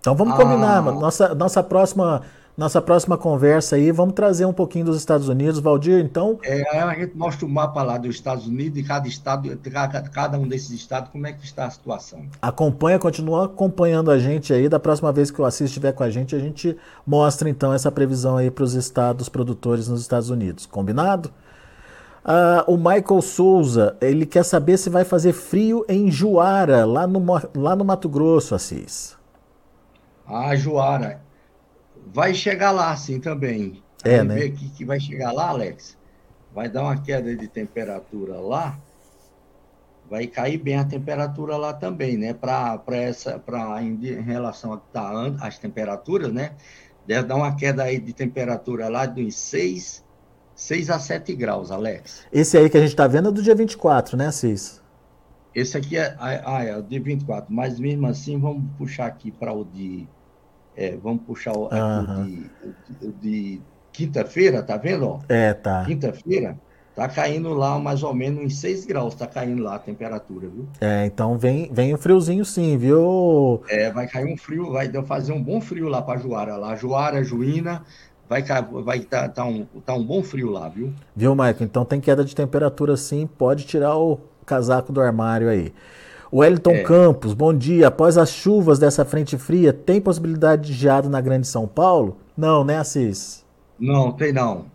Então 0.00 0.14
vamos 0.14 0.34
ah, 0.34 0.36
combinar, 0.36 0.82
nossa, 0.82 1.34
nossa 1.34 1.62
próxima 1.62 2.22
nossa 2.56 2.80
próxima 2.80 3.18
conversa 3.18 3.76
aí, 3.76 3.92
vamos 3.92 4.14
trazer 4.14 4.46
um 4.46 4.52
pouquinho 4.52 4.86
dos 4.86 4.96
Estados 4.96 5.28
Unidos, 5.28 5.60
Valdir, 5.60 6.02
então... 6.02 6.38
É, 6.42 6.66
a 6.70 6.94
gente 6.94 7.14
mostra 7.14 7.44
o 7.44 7.48
mapa 7.48 7.82
lá 7.82 7.98
dos 7.98 8.14
Estados 8.14 8.46
Unidos, 8.46 8.72
de 8.72 8.82
cada 8.82 9.06
estado, 9.06 9.54
de 9.54 9.70
cada, 9.70 10.00
cada 10.08 10.38
um 10.38 10.48
desses 10.48 10.70
estados, 10.70 11.10
como 11.10 11.26
é 11.26 11.34
que 11.34 11.44
está 11.44 11.66
a 11.66 11.70
situação. 11.70 12.24
Acompanha, 12.40 12.98
continua 12.98 13.44
acompanhando 13.44 14.10
a 14.10 14.18
gente 14.18 14.54
aí, 14.54 14.70
da 14.70 14.80
próxima 14.80 15.12
vez 15.12 15.30
que 15.30 15.38
o 15.38 15.44
Assis 15.44 15.68
estiver 15.68 15.92
com 15.92 16.02
a 16.02 16.08
gente, 16.08 16.34
a 16.34 16.38
gente 16.38 16.74
mostra 17.06 17.46
então 17.46 17.74
essa 17.74 17.92
previsão 17.92 18.38
aí 18.38 18.50
para 18.50 18.64
os 18.64 18.72
estados 18.72 19.28
produtores 19.28 19.86
nos 19.86 20.00
Estados 20.00 20.30
Unidos, 20.30 20.64
combinado? 20.64 21.30
Ah, 22.28 22.64
o 22.66 22.76
Michael 22.76 23.22
Souza, 23.22 23.96
ele 24.00 24.26
quer 24.26 24.44
saber 24.44 24.76
se 24.78 24.90
vai 24.90 25.04
fazer 25.04 25.32
frio 25.32 25.86
em 25.88 26.10
Juara, 26.10 26.84
lá 26.84 27.06
no, 27.06 27.24
lá 27.54 27.76
no 27.76 27.84
Mato 27.84 28.08
Grosso, 28.08 28.52
Assis. 28.52 29.16
Ah, 30.26 30.56
Juara. 30.56 31.22
Vai 32.12 32.34
chegar 32.34 32.72
lá, 32.72 32.96
sim, 32.96 33.20
também. 33.20 33.80
É, 34.02 34.24
né? 34.24 34.34
Ver 34.34 34.50
que, 34.50 34.68
que 34.70 34.84
vai 34.84 34.98
chegar 34.98 35.30
lá, 35.30 35.50
Alex. 35.50 35.96
Vai 36.52 36.68
dar 36.68 36.82
uma 36.82 37.00
queda 37.00 37.36
de 37.36 37.46
temperatura 37.46 38.40
lá. 38.40 38.76
Vai 40.10 40.26
cair 40.26 40.58
bem 40.58 40.78
a 40.78 40.84
temperatura 40.84 41.56
lá 41.56 41.72
também, 41.72 42.16
né? 42.16 42.34
Para 42.34 42.82
essa, 42.90 43.38
para 43.38 43.80
em, 43.80 44.04
em 44.04 44.22
relação 44.22 44.72
a 44.72 44.78
tá, 44.78 45.12
as 45.42 45.58
temperaturas, 45.58 46.32
né? 46.32 46.56
Deve 47.06 47.28
dar 47.28 47.36
uma 47.36 47.54
queda 47.54 47.84
aí 47.84 48.00
de 48.00 48.12
temperatura 48.12 48.88
lá 48.88 49.06
de 49.06 49.24
uns 49.24 49.36
6 49.36 50.05
6 50.56 50.90
a 50.90 50.98
7 50.98 51.34
graus, 51.34 51.70
Alex. 51.70 52.26
Esse 52.32 52.56
aí 52.56 52.70
que 52.70 52.76
a 52.78 52.80
gente 52.80 52.90
está 52.90 53.06
vendo 53.06 53.28
é 53.28 53.32
do 53.32 53.42
dia 53.42 53.54
24, 53.54 54.16
né, 54.16 54.32
Cis? 54.32 54.82
Esse 55.54 55.76
aqui 55.76 55.96
é, 55.96 56.16
ah, 56.18 56.64
é 56.64 56.76
o 56.76 56.82
dia 56.82 57.00
24, 57.00 57.52
mas 57.52 57.78
mesmo 57.78 58.06
assim 58.06 58.38
vamos 58.38 58.64
puxar 58.76 59.06
aqui 59.06 59.30
para 59.30 59.52
o 59.52 59.64
de. 59.64 60.06
É, 60.76 60.96
vamos 60.96 61.22
puxar 61.22 61.52
o, 61.52 61.70
uhum. 61.72 62.24
de, 62.24 62.50
de, 63.00 63.12
de 63.20 63.62
quinta-feira, 63.92 64.62
tá 64.62 64.76
vendo? 64.76 65.06
Ó? 65.06 65.20
É, 65.28 65.54
tá. 65.54 65.84
Quinta-feira, 65.86 66.58
tá 66.94 67.08
caindo 67.08 67.54
lá 67.54 67.78
mais 67.78 68.02
ou 68.02 68.14
menos 68.14 68.44
uns 68.44 68.58
6 68.58 68.84
graus, 68.84 69.14
tá 69.14 69.26
caindo 69.26 69.62
lá 69.62 69.76
a 69.76 69.78
temperatura, 69.78 70.48
viu? 70.48 70.66
É, 70.78 71.06
então 71.06 71.38
vem, 71.38 71.70
vem 71.72 71.94
o 71.94 71.98
friozinho 71.98 72.44
sim, 72.44 72.76
viu? 72.76 73.62
É, 73.68 73.90
vai 73.90 74.06
cair 74.06 74.30
um 74.30 74.36
frio, 74.36 74.72
vai 74.72 74.90
fazer 75.04 75.32
um 75.32 75.42
bom 75.42 75.60
frio 75.60 75.88
lá 75.88 76.02
para 76.02 76.20
Juara, 76.20 76.56
lá. 76.56 76.76
Juara, 76.76 77.24
Juína, 77.24 77.82
vai 78.28 78.42
vai 78.84 79.00
tá, 79.00 79.28
tá, 79.28 79.44
um, 79.44 79.64
tá 79.84 79.94
um 79.94 80.04
bom 80.04 80.22
frio 80.22 80.50
lá, 80.50 80.68
viu? 80.68 80.92
Viu, 81.14 81.34
Maicon? 81.34 81.64
Então 81.64 81.84
tem 81.84 82.00
queda 82.00 82.24
de 82.24 82.34
temperatura 82.34 82.96
sim, 82.96 83.26
pode 83.26 83.64
tirar 83.64 83.96
o 83.96 84.18
casaco 84.44 84.92
do 84.92 85.00
armário 85.00 85.48
aí. 85.48 85.72
O 86.30 86.38
Wellington 86.38 86.72
é. 86.72 86.82
Campos, 86.82 87.34
bom 87.34 87.54
dia. 87.54 87.88
Após 87.88 88.18
as 88.18 88.30
chuvas 88.30 88.78
dessa 88.78 89.04
frente 89.04 89.38
fria, 89.38 89.72
tem 89.72 90.00
possibilidade 90.00 90.66
de 90.66 90.72
geada 90.72 91.08
na 91.08 91.20
Grande 91.20 91.46
São 91.46 91.68
Paulo? 91.68 92.16
Não, 92.36 92.64
né, 92.64 92.78
Assis? 92.78 93.44
Não, 93.78 94.10
tem 94.10 94.32
não. 94.32 94.66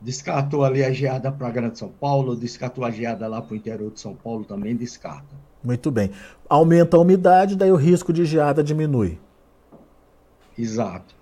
Descartou 0.00 0.64
ali 0.64 0.84
a 0.84 0.92
geada 0.92 1.32
para 1.32 1.48
a 1.48 1.50
Grande 1.50 1.78
São 1.78 1.88
Paulo, 1.88 2.36
descartou 2.36 2.84
a 2.84 2.90
geada 2.90 3.26
lá 3.26 3.42
para 3.42 3.54
o 3.54 3.56
interior 3.56 3.90
de 3.90 3.98
São 3.98 4.14
Paulo 4.14 4.44
também, 4.44 4.76
descarta. 4.76 5.34
Muito 5.64 5.90
bem. 5.90 6.12
Aumenta 6.48 6.96
a 6.96 7.00
umidade, 7.00 7.56
daí 7.56 7.72
o 7.72 7.76
risco 7.76 8.12
de 8.12 8.24
geada 8.24 8.62
diminui. 8.62 9.18
Exato. 10.56 11.15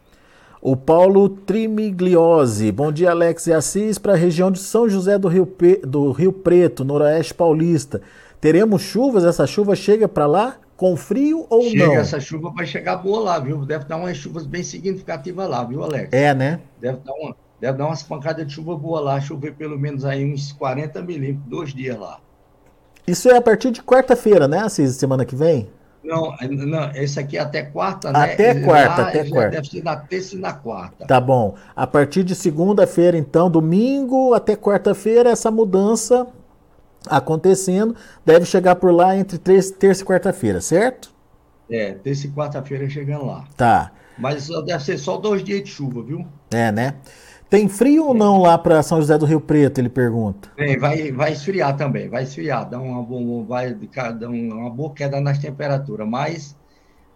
O 0.65 0.75
Paulo 0.75 1.29
Trimigliose. 1.29 2.73
Bom 2.73 2.91
dia, 2.91 3.11
Alex 3.11 3.49
e 3.49 3.53
Assis, 3.53 3.99
para 3.99 4.15
a 4.15 4.17
região 4.17 4.51
de 4.51 4.59
São 4.59 4.89
José 4.89 5.19
do 5.19 5.29
Rio, 5.29 5.45
Pe... 5.45 5.77
do 5.85 6.11
Rio 6.11 6.33
Preto, 6.33 6.83
noroeste 6.83 7.35
paulista. 7.35 8.01
Teremos 8.41 8.81
chuvas? 8.81 9.27
Essa 9.27 9.47
chuva 9.47 9.77
chega 9.77 10.09
para 10.09 10.25
lá 10.25 10.57
com 10.75 10.97
frio 10.97 11.47
ou 11.51 11.65
chega, 11.65 11.87
não? 11.87 11.93
Essa 11.93 12.19
chuva 12.19 12.51
vai 12.51 12.65
chegar 12.65 12.97
boa 12.97 13.21
lá, 13.21 13.39
viu? 13.39 13.67
Deve 13.67 13.85
dar 13.85 13.99
umas 13.99 14.17
chuvas 14.17 14.47
bem 14.47 14.63
significativas 14.63 15.47
lá, 15.51 15.63
viu, 15.65 15.85
Alex? 15.85 16.09
É, 16.11 16.33
né? 16.33 16.61
Deve 16.81 16.97
dar, 17.05 17.13
uma, 17.13 17.37
deve 17.61 17.77
dar 17.77 17.85
umas 17.85 18.03
pancadas 18.03 18.47
de 18.47 18.55
chuva 18.55 18.75
boa 18.75 19.01
lá, 19.01 19.21
chover 19.21 19.53
pelo 19.57 19.79
menos 19.79 20.03
aí 20.07 20.25
uns 20.25 20.51
40 20.53 21.03
milímetros, 21.03 21.47
dois 21.47 21.75
dias 21.75 21.99
lá. 21.99 22.21
Isso 23.07 23.29
é 23.29 23.37
a 23.37 23.43
partir 23.43 23.71
de 23.71 23.83
quarta-feira, 23.83 24.49
né, 24.49 24.61
Assis, 24.61 24.97
semana 24.97 25.27
que 25.27 25.37
vem? 25.37 25.69
Não, 26.05 26.37
não, 26.51 26.91
esse 26.95 27.19
aqui 27.19 27.39
é 27.39 27.41
até 27.41 27.63
quarta, 27.63 28.13
né? 28.13 28.35
Até 28.35 28.61
quarta, 28.61 29.03
Lá, 29.03 29.09
até 29.09 29.25
quarta. 29.29 29.51
Deve 29.51 29.69
ser 29.69 29.83
na 29.83 29.97
terça 29.97 30.37
e 30.37 30.39
na 30.39 30.53
quarta. 30.53 31.07
Tá 31.07 31.19
bom. 31.19 31.55
A 31.75 31.87
partir 31.87 32.23
de 32.23 32.35
segunda-feira, 32.35 33.17
então, 33.17 33.51
domingo 33.51 34.35
até 34.35 34.55
quarta-feira, 34.55 35.31
essa 35.31 35.51
mudança 35.51 36.27
acontecendo 37.07 37.95
deve 38.25 38.45
chegar 38.45 38.77
por 38.77 38.93
lá 38.93 39.17
entre 39.17 39.39
terça 39.39 40.03
e 40.03 40.05
quarta-feira, 40.05 40.61
certo? 40.61 41.13
É, 41.71 41.93
terça 41.93 42.27
e 42.27 42.31
quarta-feira 42.31 42.89
chegando 42.89 43.25
lá. 43.25 43.45
Tá. 43.57 43.91
Mas 44.19 44.49
deve 44.49 44.85
ser 44.85 44.99
só 44.99 45.17
dois 45.17 45.43
dias 45.43 45.65
de 45.65 45.71
chuva, 45.71 46.03
viu? 46.03 46.27
É, 46.51 46.71
né? 46.71 46.95
Tem 47.55 47.69
frio 47.69 48.09
ou 48.09 48.15
não 48.15 48.43
lá 48.43 48.59
para 48.59 48.83
São 48.83 49.01
José 49.01 49.17
do 49.17 49.25
Rio 49.25 49.41
Preto? 49.41 49.79
Ele 49.79 49.89
pergunta. 49.89 50.49
Tem, 50.57 50.77
vai, 50.77 51.13
vai 51.13 51.33
esfriar 51.35 51.77
também, 51.77 52.09
vai 52.09 52.25
esfriar, 52.25 52.69
dá 52.69 52.81
uma, 52.81 53.45
vai, 53.45 53.73
dá 54.19 54.29
uma 54.29 54.69
boa 54.71 54.93
queda 54.93 55.21
nas 55.21 55.39
temperaturas, 55.39 56.05
mas 56.09 56.57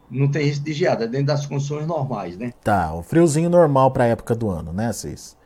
não 0.08 0.30
tem 0.30 0.44
risco 0.44 0.64
de 0.64 0.72
geada, 0.72 1.06
é 1.06 1.08
dentro 1.08 1.26
das 1.26 1.44
condições 1.44 1.88
normais, 1.88 2.38
né? 2.38 2.52
Tá, 2.62 2.94
o 2.94 3.02
friozinho 3.02 3.50
normal 3.50 3.90
para 3.90 4.04
a 4.04 4.06
época 4.06 4.32
do 4.32 4.48
ano, 4.48 4.72
né, 4.72 4.92
Cis? 4.92 5.36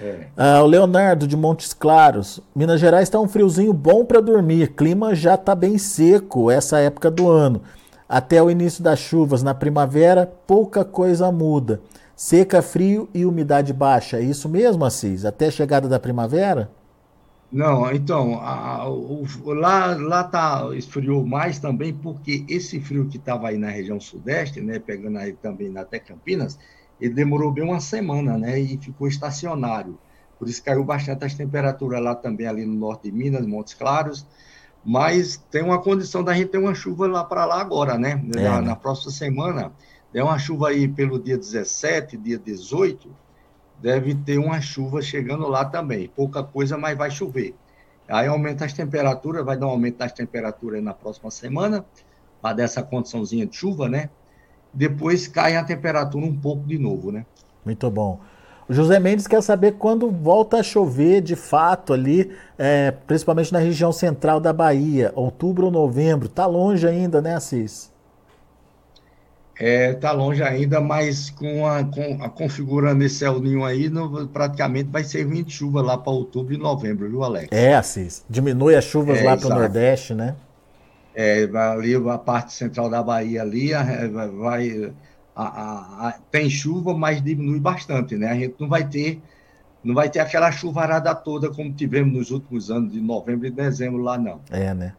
É. 0.00 0.28
Ah, 0.34 0.62
o 0.62 0.66
Leonardo 0.66 1.26
de 1.26 1.36
Montes 1.36 1.74
Claros, 1.74 2.40
Minas 2.54 2.80
Gerais 2.80 3.08
está 3.08 3.20
um 3.20 3.28
friozinho 3.28 3.74
bom 3.74 4.02
para 4.02 4.22
dormir, 4.22 4.68
clima 4.68 5.14
já 5.14 5.34
está 5.34 5.54
bem 5.54 5.76
seco 5.76 6.50
essa 6.50 6.78
época 6.78 7.10
do 7.10 7.28
ano. 7.28 7.60
Até 8.08 8.42
o 8.42 8.50
início 8.50 8.82
das 8.82 8.98
chuvas 8.98 9.42
na 9.42 9.52
primavera, 9.52 10.26
pouca 10.46 10.86
coisa 10.86 11.30
muda. 11.30 11.82
Seca, 12.16 12.62
frio 12.62 13.10
e 13.12 13.26
umidade 13.26 13.74
baixa. 13.74 14.16
É 14.16 14.22
isso 14.22 14.48
mesmo, 14.48 14.86
Assis? 14.86 15.26
Até 15.26 15.48
a 15.48 15.50
chegada 15.50 15.86
da 15.86 16.00
primavera? 16.00 16.70
Não, 17.52 17.92
então, 17.92 18.40
a, 18.40 18.88
o, 18.88 19.24
lá, 19.52 19.94
lá 19.94 20.24
tá, 20.24 20.66
esfriou 20.74 21.24
mais 21.26 21.58
também, 21.58 21.92
porque 21.92 22.44
esse 22.48 22.80
frio 22.80 23.06
que 23.06 23.18
estava 23.18 23.48
aí 23.48 23.58
na 23.58 23.68
região 23.68 24.00
sudeste, 24.00 24.62
né, 24.62 24.78
pegando 24.78 25.18
aí 25.18 25.34
também 25.34 25.76
até 25.76 25.98
Campinas, 25.98 26.58
ele 26.98 27.12
demorou 27.12 27.52
bem 27.52 27.64
uma 27.64 27.80
semana, 27.80 28.36
né, 28.36 28.58
e 28.58 28.78
ficou 28.78 29.06
estacionário. 29.06 29.98
Por 30.38 30.48
isso 30.48 30.62
caiu 30.62 30.82
bastante 30.84 31.24
as 31.24 31.34
temperaturas 31.34 32.02
lá 32.02 32.14
também, 32.14 32.46
ali 32.46 32.64
no 32.64 32.74
norte 32.74 33.10
de 33.10 33.12
Minas, 33.12 33.46
Montes 33.46 33.74
Claros, 33.74 34.26
mas 34.84 35.36
tem 35.50 35.62
uma 35.62 35.80
condição 35.80 36.24
da 36.24 36.34
gente 36.34 36.48
ter 36.48 36.58
uma 36.58 36.74
chuva 36.74 37.06
lá 37.06 37.22
para 37.22 37.44
lá 37.44 37.60
agora, 37.60 37.98
né, 37.98 38.22
é, 38.36 38.42
na, 38.42 38.60
né? 38.60 38.68
na 38.68 38.76
próxima 38.76 39.12
semana, 39.12 39.72
é 40.18 40.24
uma 40.24 40.38
chuva 40.38 40.68
aí 40.68 40.88
pelo 40.88 41.18
dia 41.18 41.36
17, 41.36 42.16
dia 42.16 42.38
18, 42.38 43.06
deve 43.78 44.14
ter 44.14 44.38
uma 44.38 44.62
chuva 44.62 45.02
chegando 45.02 45.46
lá 45.46 45.62
também. 45.62 46.08
Pouca 46.08 46.42
coisa, 46.42 46.78
mas 46.78 46.96
vai 46.96 47.10
chover. 47.10 47.54
Aí 48.08 48.26
aumenta 48.26 48.64
as 48.64 48.72
temperaturas, 48.72 49.44
vai 49.44 49.58
dar 49.58 49.66
um 49.66 49.70
aumento 49.70 49.98
das 49.98 50.12
temperaturas 50.12 50.82
na 50.82 50.94
próxima 50.94 51.30
semana, 51.30 51.84
para 52.40 52.56
dessa 52.56 52.82
condiçãozinha 52.82 53.44
de 53.44 53.54
chuva, 53.54 53.90
né? 53.90 54.08
Depois 54.72 55.28
cai 55.28 55.54
a 55.54 55.62
temperatura 55.62 56.24
um 56.24 56.34
pouco 56.34 56.66
de 56.66 56.78
novo, 56.78 57.12
né? 57.12 57.26
Muito 57.62 57.90
bom. 57.90 58.18
O 58.66 58.72
José 58.72 58.98
Mendes 58.98 59.26
quer 59.26 59.42
saber 59.42 59.72
quando 59.72 60.10
volta 60.10 60.60
a 60.60 60.62
chover 60.62 61.20
de 61.20 61.36
fato 61.36 61.92
ali, 61.92 62.34
é, 62.56 62.90
principalmente 62.90 63.52
na 63.52 63.58
região 63.58 63.92
central 63.92 64.40
da 64.40 64.54
Bahia, 64.54 65.12
outubro 65.14 65.66
ou 65.66 65.70
novembro. 65.70 66.26
Tá 66.26 66.46
longe 66.46 66.88
ainda, 66.88 67.20
né, 67.20 67.34
Assis? 67.34 67.94
Está 69.58 69.64
é, 69.64 69.94
tá 69.94 70.12
longe 70.12 70.42
ainda, 70.42 70.80
mas 70.80 71.30
com 71.30 71.66
a, 71.66 71.82
com 71.84 72.22
a 72.22 72.28
configurando 72.28 73.02
esse 73.02 73.24
El 73.24 73.40
Ninho 73.40 73.64
aí, 73.64 73.90
praticamente 74.32 74.90
vai 74.90 75.02
ser 75.02 75.26
de 75.26 75.50
chuva 75.50 75.80
lá 75.80 75.96
para 75.96 76.12
outubro 76.12 76.52
e 76.52 76.58
novembro, 76.58 77.08
viu, 77.08 77.24
Alex? 77.24 77.48
É, 77.50 77.74
Assis. 77.74 78.22
Diminui 78.28 78.74
as 78.74 78.84
chuvas 78.84 79.18
é, 79.18 79.24
lá 79.24 79.36
para 79.36 79.46
o 79.46 79.50
Nordeste, 79.50 80.14
né? 80.14 80.36
É, 81.14 81.48
ali 81.54 81.94
a 81.94 82.18
parte 82.18 82.52
central 82.52 82.90
da 82.90 83.02
Bahia 83.02 83.40
ali, 83.40 83.70
vai, 84.38 84.92
a, 85.34 85.44
a, 85.44 86.08
a, 86.08 86.12
tem 86.30 86.50
chuva, 86.50 86.92
mas 86.92 87.22
diminui 87.22 87.58
bastante, 87.58 88.16
né? 88.16 88.28
A 88.28 88.34
gente 88.34 88.56
não 88.60 88.68
vai 88.68 88.86
ter 88.86 89.22
não 89.82 89.94
vai 89.94 90.10
ter 90.10 90.18
aquela 90.18 90.50
chuvarada 90.50 91.14
toda 91.14 91.48
como 91.48 91.72
tivemos 91.72 92.12
nos 92.12 92.30
últimos 92.32 92.72
anos, 92.72 92.92
de 92.92 93.00
novembro 93.00 93.46
e 93.46 93.50
dezembro 93.50 94.02
lá, 94.02 94.18
não. 94.18 94.40
É, 94.50 94.74
né? 94.74 94.94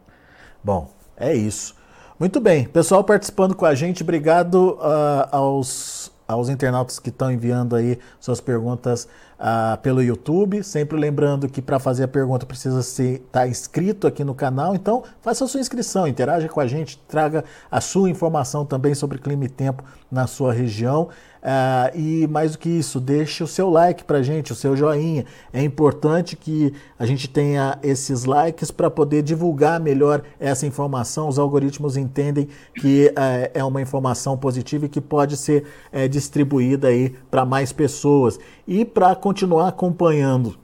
Bom, 0.64 0.90
é 1.14 1.34
isso. 1.34 1.76
Muito 2.18 2.40
bem, 2.40 2.64
pessoal 2.64 3.04
participando 3.04 3.54
com 3.54 3.64
a 3.64 3.76
gente, 3.76 4.02
obrigado 4.02 4.76
uh, 4.80 5.28
aos, 5.30 6.10
aos 6.26 6.48
internautas 6.48 6.98
que 6.98 7.10
estão 7.10 7.30
enviando 7.30 7.76
aí 7.76 7.96
suas 8.18 8.40
perguntas 8.40 9.06
uh, 9.38 9.78
pelo 9.82 10.02
YouTube. 10.02 10.64
Sempre 10.64 10.98
lembrando 10.98 11.48
que 11.48 11.62
para 11.62 11.78
fazer 11.78 12.02
a 12.02 12.08
pergunta 12.08 12.44
precisa 12.44 12.80
estar 12.80 13.20
tá 13.30 13.46
inscrito 13.46 14.04
aqui 14.04 14.24
no 14.24 14.34
canal. 14.34 14.74
Então, 14.74 15.04
faça 15.22 15.44
a 15.44 15.46
sua 15.46 15.60
inscrição, 15.60 16.08
interaja 16.08 16.48
com 16.48 16.58
a 16.58 16.66
gente, 16.66 16.98
traga 17.06 17.44
a 17.70 17.80
sua 17.80 18.10
informação 18.10 18.66
também 18.66 18.96
sobre 18.96 19.18
clima 19.18 19.44
e 19.44 19.48
tempo 19.48 19.84
na 20.10 20.26
sua 20.26 20.52
região. 20.52 21.10
Uh, 21.42 21.98
e 21.98 22.26
mais 22.26 22.52
do 22.52 22.58
que 22.58 22.68
isso, 22.68 23.00
deixe 23.00 23.42
o 23.42 23.46
seu 23.46 23.70
like 23.70 24.04
para 24.04 24.22
gente, 24.22 24.52
o 24.52 24.54
seu 24.54 24.76
joinha. 24.76 25.24
É 25.52 25.62
importante 25.62 26.36
que 26.36 26.72
a 26.98 27.06
gente 27.06 27.28
tenha 27.28 27.78
esses 27.82 28.24
likes 28.24 28.70
para 28.70 28.90
poder 28.90 29.22
divulgar 29.22 29.80
melhor 29.80 30.22
essa 30.38 30.66
informação. 30.66 31.28
Os 31.28 31.38
algoritmos 31.38 31.96
entendem 31.96 32.48
que 32.74 33.06
uh, 33.06 33.50
é 33.54 33.64
uma 33.64 33.80
informação 33.80 34.36
positiva 34.36 34.86
e 34.86 34.88
que 34.88 35.00
pode 35.00 35.36
ser 35.36 35.64
uh, 35.92 36.08
distribuída 36.08 36.88
aí 36.88 37.14
para 37.30 37.44
mais 37.44 37.72
pessoas. 37.72 38.38
E 38.66 38.84
para 38.84 39.14
continuar 39.14 39.68
acompanhando 39.68 40.58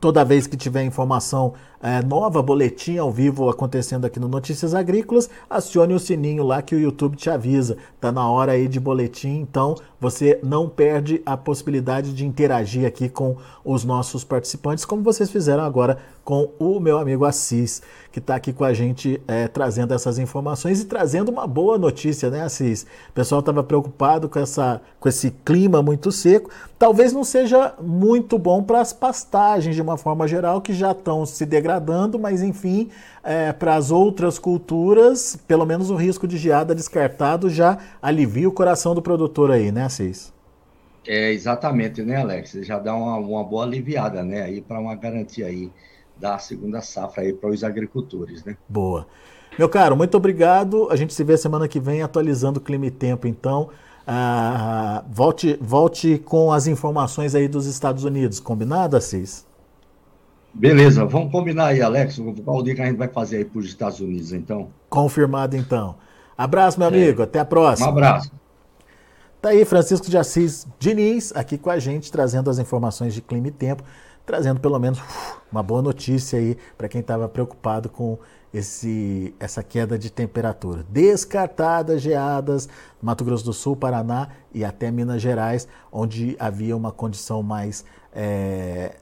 Toda 0.00 0.24
vez 0.24 0.46
que 0.46 0.56
tiver 0.56 0.84
informação 0.84 1.54
é, 1.82 2.02
nova 2.02 2.42
boletim 2.42 2.98
ao 2.98 3.12
vivo 3.12 3.48
acontecendo 3.48 4.04
aqui 4.04 4.18
no 4.18 4.28
Notícias 4.28 4.74
Agrícolas, 4.74 5.30
acione 5.48 5.94
o 5.94 5.98
sininho 5.98 6.42
lá 6.42 6.60
que 6.60 6.74
o 6.74 6.78
YouTube 6.78 7.16
te 7.16 7.30
avisa. 7.30 7.76
Tá 8.00 8.10
na 8.10 8.28
hora 8.28 8.52
aí 8.52 8.68
de 8.68 8.80
boletim, 8.80 9.40
então 9.40 9.76
você 10.00 10.38
não 10.42 10.68
perde 10.68 11.20
a 11.26 11.36
possibilidade 11.36 12.12
de 12.12 12.26
interagir 12.26 12.86
aqui 12.86 13.08
com 13.08 13.36
os 13.64 13.84
nossos 13.84 14.24
participantes, 14.24 14.84
como 14.84 15.02
vocês 15.02 15.30
fizeram 15.30 15.64
agora 15.64 15.98
com 16.24 16.50
o 16.58 16.78
meu 16.78 16.98
amigo 16.98 17.24
Assis, 17.24 17.80
que 18.12 18.18
está 18.18 18.34
aqui 18.34 18.52
com 18.52 18.62
a 18.62 18.74
gente 18.74 19.20
é, 19.26 19.48
trazendo 19.48 19.94
essas 19.94 20.18
informações 20.18 20.80
e 20.80 20.84
trazendo 20.84 21.30
uma 21.30 21.46
boa 21.46 21.78
notícia, 21.78 22.28
né, 22.28 22.42
Assis? 22.42 22.82
O 23.08 23.12
pessoal 23.14 23.40
estava 23.40 23.64
preocupado 23.64 24.28
com, 24.28 24.38
essa, 24.38 24.80
com 25.00 25.08
esse 25.08 25.30
clima 25.44 25.82
muito 25.82 26.12
seco. 26.12 26.50
Talvez 26.78 27.14
não 27.14 27.24
seja 27.24 27.72
muito 27.80 28.38
bom 28.38 28.62
para 28.62 28.80
as 28.80 28.92
pastagens, 28.92 29.74
de 29.74 29.80
uma 29.80 29.96
forma 29.96 30.28
geral, 30.28 30.60
que 30.60 30.74
já 30.74 30.92
estão 30.92 31.24
se 31.24 31.46
degradando, 31.46 31.67
mas 32.18 32.42
enfim, 32.42 32.88
é, 33.22 33.52
para 33.52 33.74
as 33.74 33.90
outras 33.90 34.38
culturas, 34.38 35.36
pelo 35.46 35.66
menos 35.66 35.90
o 35.90 35.96
risco 35.96 36.26
de 36.26 36.38
geada 36.38 36.74
descartado 36.74 37.50
já 37.50 37.78
alivia 38.00 38.48
o 38.48 38.52
coração 38.52 38.94
do 38.94 39.02
produtor 39.02 39.50
aí, 39.50 39.70
né, 39.70 39.84
Assis? 39.84 40.32
É, 41.06 41.32
exatamente, 41.32 42.02
né, 42.02 42.16
Alex? 42.16 42.52
Já 42.62 42.78
dá 42.78 42.94
uma, 42.94 43.16
uma 43.16 43.44
boa 43.44 43.64
aliviada, 43.64 44.22
né, 44.22 44.42
aí 44.42 44.60
para 44.60 44.78
uma 44.78 44.94
garantia 44.94 45.46
aí 45.46 45.70
da 46.16 46.38
segunda 46.38 46.80
safra 46.80 47.22
aí 47.22 47.32
para 47.32 47.50
os 47.50 47.62
agricultores, 47.62 48.44
né? 48.44 48.56
Boa. 48.68 49.06
Meu 49.58 49.68
caro, 49.68 49.96
muito 49.96 50.16
obrigado. 50.16 50.88
A 50.90 50.96
gente 50.96 51.12
se 51.12 51.24
vê 51.24 51.36
semana 51.36 51.66
que 51.66 51.80
vem 51.80 52.02
atualizando 52.02 52.58
o 52.58 52.62
clima 52.62 52.86
e 52.86 52.90
tempo, 52.90 53.26
então. 53.26 53.70
Ah, 54.06 55.04
volte, 55.10 55.58
volte 55.60 56.18
com 56.18 56.50
as 56.50 56.66
informações 56.66 57.34
aí 57.34 57.46
dos 57.46 57.66
Estados 57.66 58.04
Unidos, 58.04 58.40
combinado, 58.40 58.96
Assis? 58.96 59.44
Beleza, 60.52 61.04
vamos 61.04 61.30
combinar 61.30 61.66
aí, 61.66 61.80
Alex, 61.80 62.20
qual 62.44 62.62
dia 62.62 62.74
que 62.74 62.82
a 62.82 62.86
gente 62.86 62.96
vai 62.96 63.08
fazer 63.08 63.38
aí 63.38 63.44
para 63.44 63.58
os 63.58 63.66
Estados 63.66 64.00
Unidos, 64.00 64.32
então? 64.32 64.68
Confirmado, 64.88 65.56
então. 65.56 65.96
Abraço, 66.36 66.78
meu 66.78 66.88
amigo, 66.88 67.20
é. 67.20 67.24
até 67.24 67.38
a 67.38 67.44
próxima. 67.44 67.88
Um 67.88 67.90
abraço. 67.90 68.32
Tá 69.40 69.50
aí 69.50 69.64
Francisco 69.64 70.08
de 70.10 70.18
Assis 70.18 70.66
Diniz 70.80 71.32
aqui 71.34 71.56
com 71.56 71.70
a 71.70 71.78
gente, 71.78 72.10
trazendo 72.10 72.50
as 72.50 72.58
informações 72.58 73.14
de 73.14 73.20
clima 73.20 73.48
e 73.48 73.52
tempo 73.52 73.84
trazendo 74.28 74.60
pelo 74.60 74.78
menos 74.78 75.00
uma 75.50 75.62
boa 75.62 75.80
notícia 75.80 76.38
aí 76.38 76.58
para 76.76 76.86
quem 76.86 77.00
estava 77.00 77.26
preocupado 77.26 77.88
com 77.88 78.18
esse, 78.52 79.34
essa 79.40 79.62
queda 79.62 79.98
de 79.98 80.10
temperatura. 80.12 80.84
Descartadas 80.90 82.02
geadas 82.02 82.68
Mato 83.00 83.24
Grosso 83.24 83.46
do 83.46 83.54
Sul, 83.54 83.74
Paraná 83.74 84.28
e 84.52 84.66
até 84.66 84.90
Minas 84.90 85.22
Gerais, 85.22 85.66
onde 85.90 86.36
havia 86.38 86.76
uma 86.76 86.92
condição 86.92 87.42
mais 87.42 87.86
é, 88.12 88.96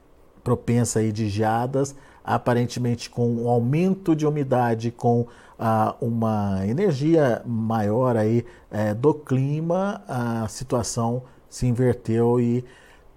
propensa 0.47 0.99
aí 0.99 1.11
de 1.11 1.27
geadas, 1.27 1.93
aparentemente 2.23 3.09
com 3.09 3.27
um 3.27 3.49
aumento 3.49 4.15
de 4.15 4.25
umidade, 4.25 4.91
com 4.91 5.27
ah, 5.59 5.93
uma 5.99 6.65
energia 6.65 7.41
maior 7.45 8.15
aí 8.15 8.45
é, 8.71 8.93
do 8.93 9.13
clima, 9.13 10.01
a 10.07 10.47
situação 10.47 11.23
se 11.49 11.67
inverteu 11.67 12.39
e 12.39 12.63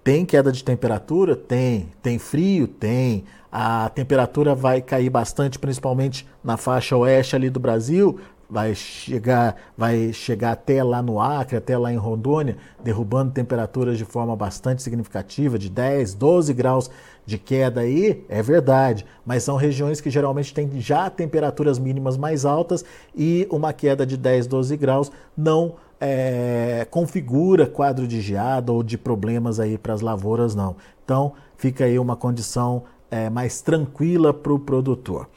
tem 0.03 0.25
queda 0.25 0.51
de 0.51 0.61
temperatura? 0.61 1.33
Tem. 1.33 1.87
Tem 2.01 2.19
frio? 2.19 2.67
Tem. 2.67 3.23
A 3.49 3.87
temperatura 3.87 4.53
vai 4.53 4.81
cair 4.81 5.09
bastante, 5.09 5.57
principalmente 5.57 6.27
na 6.43 6.57
faixa 6.57 6.97
oeste 6.97 7.33
ali 7.33 7.49
do 7.49 7.61
Brasil. 7.61 8.19
Vai 8.49 8.75
chegar, 8.75 9.55
vai 9.77 10.11
chegar 10.11 10.51
até 10.51 10.83
lá 10.83 11.01
no 11.01 11.21
Acre, 11.21 11.55
até 11.55 11.77
lá 11.77 11.93
em 11.93 11.95
Rondônia, 11.95 12.57
derrubando 12.83 13.31
temperaturas 13.31 13.97
de 13.97 14.03
forma 14.03 14.35
bastante 14.35 14.83
significativa, 14.83 15.57
de 15.57 15.69
10, 15.69 16.15
12 16.15 16.53
graus 16.53 16.91
de 17.25 17.37
queda 17.37 17.81
aí, 17.81 18.25
é 18.27 18.41
verdade, 18.41 19.05
mas 19.25 19.43
são 19.43 19.55
regiões 19.55 20.01
que 20.01 20.09
geralmente 20.09 20.53
têm 20.53 20.69
já 20.79 21.09
temperaturas 21.09 21.77
mínimas 21.79 22.17
mais 22.17 22.45
altas 22.45 22.83
e 23.15 23.47
uma 23.49 23.71
queda 23.71 24.05
de 24.05 24.17
10, 24.17 24.47
12 24.47 24.75
graus 24.77 25.11
não 25.37 25.75
é, 25.99 26.87
configura 26.89 27.67
quadro 27.67 28.07
de 28.07 28.19
geada 28.21 28.71
ou 28.71 28.81
de 28.81 28.97
problemas 28.97 29.59
aí 29.59 29.77
para 29.77 29.93
as 29.93 30.01
lavouras, 30.01 30.55
não. 30.55 30.75
Então 31.05 31.33
fica 31.55 31.85
aí 31.85 31.99
uma 31.99 32.15
condição 32.15 32.83
é, 33.11 33.29
mais 33.29 33.61
tranquila 33.61 34.33
para 34.33 34.51
o 34.51 34.57
produtor. 34.57 35.29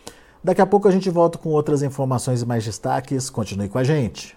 Daqui 0.43 0.61
a 0.61 0.67
pouco 0.67 0.89
a 0.89 0.91
gente 0.91 1.11
volta 1.11 1.39
com 1.39 1.51
outras 1.51 1.83
informações 1.83 2.43
e 2.43 2.47
mais 2.47 2.65
destaques. 2.65 3.29
Continue 3.31 3.69
com 3.69 3.79
a 3.79 3.85
gente. 3.85 4.37